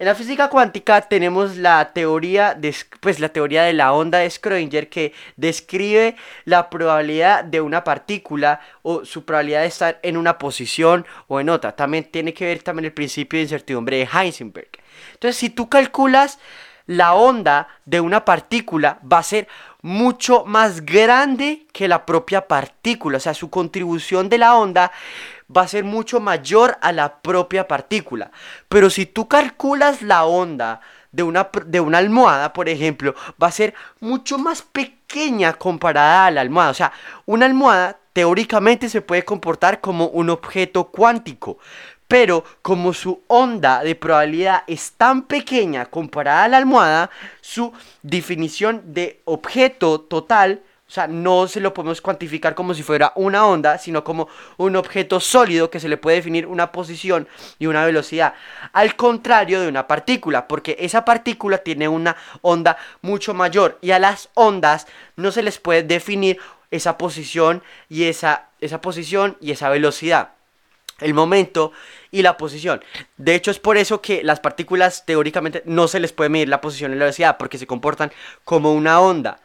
En 0.00 0.06
la 0.06 0.14
física 0.14 0.48
cuántica 0.48 1.02
tenemos 1.02 1.58
la 1.58 1.92
teoría 1.92 2.54
de, 2.54 2.74
pues, 3.00 3.20
la 3.20 3.28
teoría 3.28 3.64
de 3.64 3.74
la 3.74 3.92
onda 3.92 4.16
de 4.16 4.28
Schrödinger 4.28 4.88
que 4.88 5.12
describe 5.36 6.16
la 6.46 6.70
probabilidad 6.70 7.44
de 7.44 7.60
una 7.60 7.84
partícula 7.84 8.62
o 8.80 9.04
su 9.04 9.26
probabilidad 9.26 9.60
de 9.60 9.66
estar 9.66 10.00
en 10.02 10.16
una 10.16 10.38
posición 10.38 11.04
o 11.28 11.38
en 11.38 11.50
otra. 11.50 11.76
También 11.76 12.04
tiene 12.04 12.32
que 12.32 12.46
ver 12.46 12.62
también 12.62 12.86
el 12.86 12.94
principio 12.94 13.36
de 13.36 13.42
incertidumbre 13.42 13.98
de 13.98 14.08
Heisenberg. 14.10 14.70
Entonces, 15.12 15.36
si 15.36 15.50
tú 15.50 15.68
calculas 15.68 16.38
la 16.86 17.12
onda 17.12 17.68
de 17.84 18.00
una 18.00 18.24
partícula 18.24 19.00
va 19.04 19.18
a 19.18 19.22
ser 19.22 19.48
mucho 19.82 20.44
más 20.44 20.84
grande 20.84 21.66
que 21.72 21.88
la 21.88 22.06
propia 22.06 22.48
partícula. 22.48 23.18
O 23.18 23.20
sea, 23.20 23.34
su 23.34 23.50
contribución 23.50 24.28
de 24.28 24.38
la 24.38 24.56
onda 24.56 24.92
va 25.54 25.62
a 25.62 25.68
ser 25.68 25.84
mucho 25.84 26.20
mayor 26.20 26.78
a 26.80 26.92
la 26.92 27.20
propia 27.20 27.66
partícula. 27.66 28.30
Pero 28.68 28.90
si 28.90 29.06
tú 29.06 29.28
calculas 29.28 30.02
la 30.02 30.24
onda 30.24 30.80
de 31.12 31.22
una, 31.22 31.50
de 31.66 31.80
una 31.80 31.98
almohada, 31.98 32.52
por 32.52 32.68
ejemplo, 32.68 33.14
va 33.42 33.48
a 33.48 33.52
ser 33.52 33.74
mucho 34.00 34.38
más 34.38 34.62
pequeña 34.62 35.54
comparada 35.54 36.26
a 36.26 36.30
la 36.30 36.40
almohada. 36.40 36.70
O 36.70 36.74
sea, 36.74 36.92
una 37.26 37.46
almohada 37.46 37.98
teóricamente 38.12 38.88
se 38.88 39.02
puede 39.02 39.24
comportar 39.24 39.80
como 39.80 40.06
un 40.06 40.30
objeto 40.30 40.84
cuántico. 40.84 41.58
Pero 42.06 42.44
como 42.60 42.92
su 42.92 43.22
onda 43.28 43.84
de 43.84 43.94
probabilidad 43.94 44.64
es 44.66 44.92
tan 44.92 45.22
pequeña 45.22 45.86
comparada 45.86 46.44
a 46.44 46.48
la 46.48 46.56
almohada, 46.56 47.10
su 47.40 47.72
definición 48.02 48.82
de 48.86 49.20
objeto 49.26 50.00
total 50.00 50.60
o 50.90 50.92
sea, 50.92 51.06
no 51.06 51.46
se 51.46 51.60
lo 51.60 51.72
podemos 51.72 52.00
cuantificar 52.00 52.56
como 52.56 52.74
si 52.74 52.82
fuera 52.82 53.12
una 53.14 53.46
onda, 53.46 53.78
sino 53.78 54.02
como 54.02 54.26
un 54.56 54.74
objeto 54.74 55.20
sólido 55.20 55.70
que 55.70 55.78
se 55.78 55.88
le 55.88 55.96
puede 55.96 56.16
definir 56.16 56.48
una 56.48 56.72
posición 56.72 57.28
y 57.60 57.66
una 57.66 57.84
velocidad. 57.84 58.34
Al 58.72 58.96
contrario 58.96 59.60
de 59.60 59.68
una 59.68 59.86
partícula, 59.86 60.48
porque 60.48 60.76
esa 60.80 61.04
partícula 61.04 61.58
tiene 61.58 61.86
una 61.86 62.16
onda 62.42 62.76
mucho 63.02 63.34
mayor 63.34 63.78
y 63.80 63.92
a 63.92 64.00
las 64.00 64.30
ondas 64.34 64.88
no 65.14 65.30
se 65.30 65.44
les 65.44 65.60
puede 65.60 65.84
definir 65.84 66.38
esa 66.72 66.98
posición 66.98 67.62
y 67.88 68.06
esa, 68.06 68.48
esa 68.60 68.80
posición 68.80 69.36
y 69.40 69.52
esa 69.52 69.68
velocidad 69.68 70.30
el 70.98 71.14
momento 71.14 71.72
y 72.10 72.20
la 72.22 72.36
posición. 72.36 72.82
De 73.16 73.34
hecho, 73.36 73.52
es 73.52 73.58
por 73.58 73.78
eso 73.78 74.02
que 74.02 74.22
las 74.22 74.40
partículas 74.40 75.06
teóricamente 75.06 75.62
no 75.64 75.88
se 75.88 76.00
les 76.00 76.12
puede 76.12 76.28
medir 76.28 76.48
la 76.48 76.60
posición 76.60 76.92
y 76.92 76.96
la 76.96 77.04
velocidad, 77.04 77.38
porque 77.38 77.56
se 77.56 77.66
comportan 77.66 78.12
como 78.44 78.74
una 78.74 79.00
onda. 79.00 79.40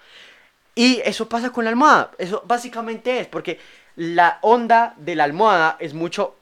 Y 0.76 1.02
eso 1.06 1.30
pasa 1.30 1.52
con 1.52 1.64
la 1.64 1.70
almohada. 1.70 2.12
Eso 2.18 2.44
básicamente 2.46 3.20
es 3.20 3.28
porque 3.28 3.60
la 3.96 4.40
onda 4.42 4.94
de 4.98 5.16
la 5.16 5.24
almohada 5.24 5.78
es 5.80 5.94
mucho, 5.94 6.36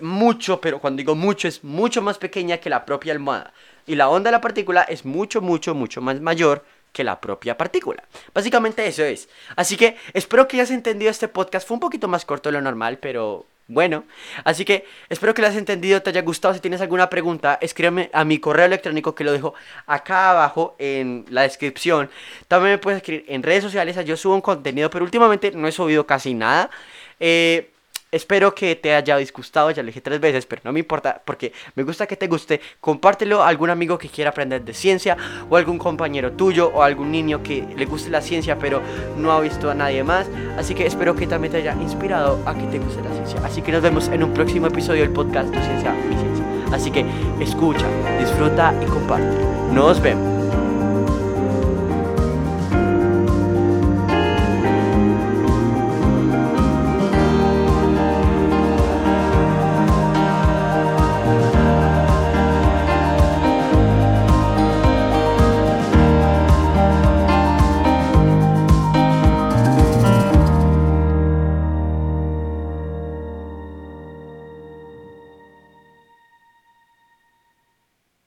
mucho, 0.00 0.60
pero 0.60 0.78
cuando 0.78 0.98
digo 0.98 1.14
mucho 1.14 1.48
es 1.48 1.64
mucho 1.64 2.02
más 2.02 2.18
pequeña 2.18 2.58
que 2.58 2.70
la 2.70 2.84
propia 2.84 3.12
almohada. 3.12 3.52
Y 3.86 3.94
la 3.94 4.10
onda 4.10 4.28
de 4.28 4.36
la 4.36 4.42
partícula 4.42 4.82
es 4.82 5.06
mucho, 5.06 5.40
mucho, 5.40 5.74
mucho 5.74 6.02
más 6.02 6.20
mayor 6.20 6.64
que 6.92 7.04
la 7.04 7.20
propia 7.20 7.56
partícula. 7.56 8.04
Básicamente 8.34 8.86
eso 8.86 9.02
es. 9.02 9.28
Así 9.56 9.76
que 9.76 9.96
espero 10.12 10.46
que 10.46 10.56
hayas 10.56 10.70
entendido 10.70 11.10
este 11.10 11.28
podcast. 11.28 11.66
Fue 11.66 11.74
un 11.74 11.80
poquito 11.80 12.08
más 12.08 12.26
corto 12.26 12.50
de 12.50 12.54
lo 12.54 12.60
normal, 12.60 12.98
pero 12.98 13.46
bueno, 13.68 14.04
así 14.44 14.64
que 14.64 14.86
espero 15.10 15.34
que 15.34 15.42
lo 15.42 15.48
hayas 15.48 15.58
entendido, 15.58 16.00
te 16.00 16.08
haya 16.08 16.22
gustado. 16.22 16.54
Si 16.54 16.60
tienes 16.60 16.80
alguna 16.80 17.10
pregunta, 17.10 17.58
escríbeme 17.60 18.08
a 18.14 18.24
mi 18.24 18.38
correo 18.38 18.64
electrónico 18.64 19.14
que 19.14 19.24
lo 19.24 19.32
dejo 19.32 19.52
acá 19.86 20.30
abajo 20.30 20.74
en 20.78 21.26
la 21.28 21.42
descripción. 21.42 22.08
También 22.48 22.72
me 22.72 22.78
puedes 22.78 22.96
escribir 22.98 23.26
en 23.28 23.42
redes 23.42 23.62
sociales, 23.62 24.02
yo 24.06 24.16
subo 24.16 24.34
un 24.34 24.40
contenido, 24.40 24.88
pero 24.88 25.04
últimamente 25.04 25.52
no 25.52 25.68
he 25.68 25.72
subido 25.72 26.06
casi 26.06 26.32
nada. 26.32 26.70
Eh, 27.20 27.70
Espero 28.10 28.54
que 28.54 28.74
te 28.74 28.94
haya 28.94 29.18
disgustado, 29.18 29.70
ya 29.70 29.82
lo 29.82 29.88
dije 29.88 30.00
tres 30.00 30.18
veces, 30.18 30.46
pero 30.46 30.62
no 30.64 30.72
me 30.72 30.80
importa 30.80 31.20
porque 31.24 31.52
me 31.74 31.82
gusta 31.82 32.06
que 32.06 32.16
te 32.16 32.26
guste. 32.26 32.60
Compártelo 32.80 33.42
a 33.42 33.48
algún 33.48 33.68
amigo 33.68 33.98
que 33.98 34.08
quiera 34.08 34.30
aprender 34.30 34.64
de 34.64 34.72
ciencia 34.72 35.16
o 35.50 35.56
algún 35.56 35.78
compañero 35.78 36.32
tuyo 36.32 36.70
o 36.72 36.82
algún 36.82 37.12
niño 37.12 37.42
que 37.42 37.66
le 37.76 37.84
guste 37.84 38.08
la 38.08 38.22
ciencia 38.22 38.58
pero 38.58 38.80
no 39.18 39.32
ha 39.32 39.40
visto 39.40 39.70
a 39.70 39.74
nadie 39.74 40.02
más. 40.04 40.26
Así 40.56 40.74
que 40.74 40.86
espero 40.86 41.14
que 41.14 41.26
también 41.26 41.52
te 41.52 41.58
haya 41.58 41.74
inspirado 41.74 42.40
a 42.46 42.54
que 42.54 42.64
te 42.68 42.78
guste 42.78 43.02
la 43.02 43.12
ciencia. 43.12 43.40
Así 43.44 43.60
que 43.60 43.72
nos 43.72 43.82
vemos 43.82 44.08
en 44.08 44.24
un 44.24 44.32
próximo 44.32 44.68
episodio 44.68 45.02
del 45.02 45.12
podcast 45.12 45.52
Tu 45.52 45.60
Ciencia, 45.60 45.92
Mi 45.92 46.16
Ciencia. 46.16 46.44
Así 46.72 46.90
que 46.90 47.04
escucha, 47.40 47.86
disfruta 48.18 48.74
y 48.82 48.86
comparte. 48.86 49.36
Nos 49.72 50.00
vemos. 50.00 50.37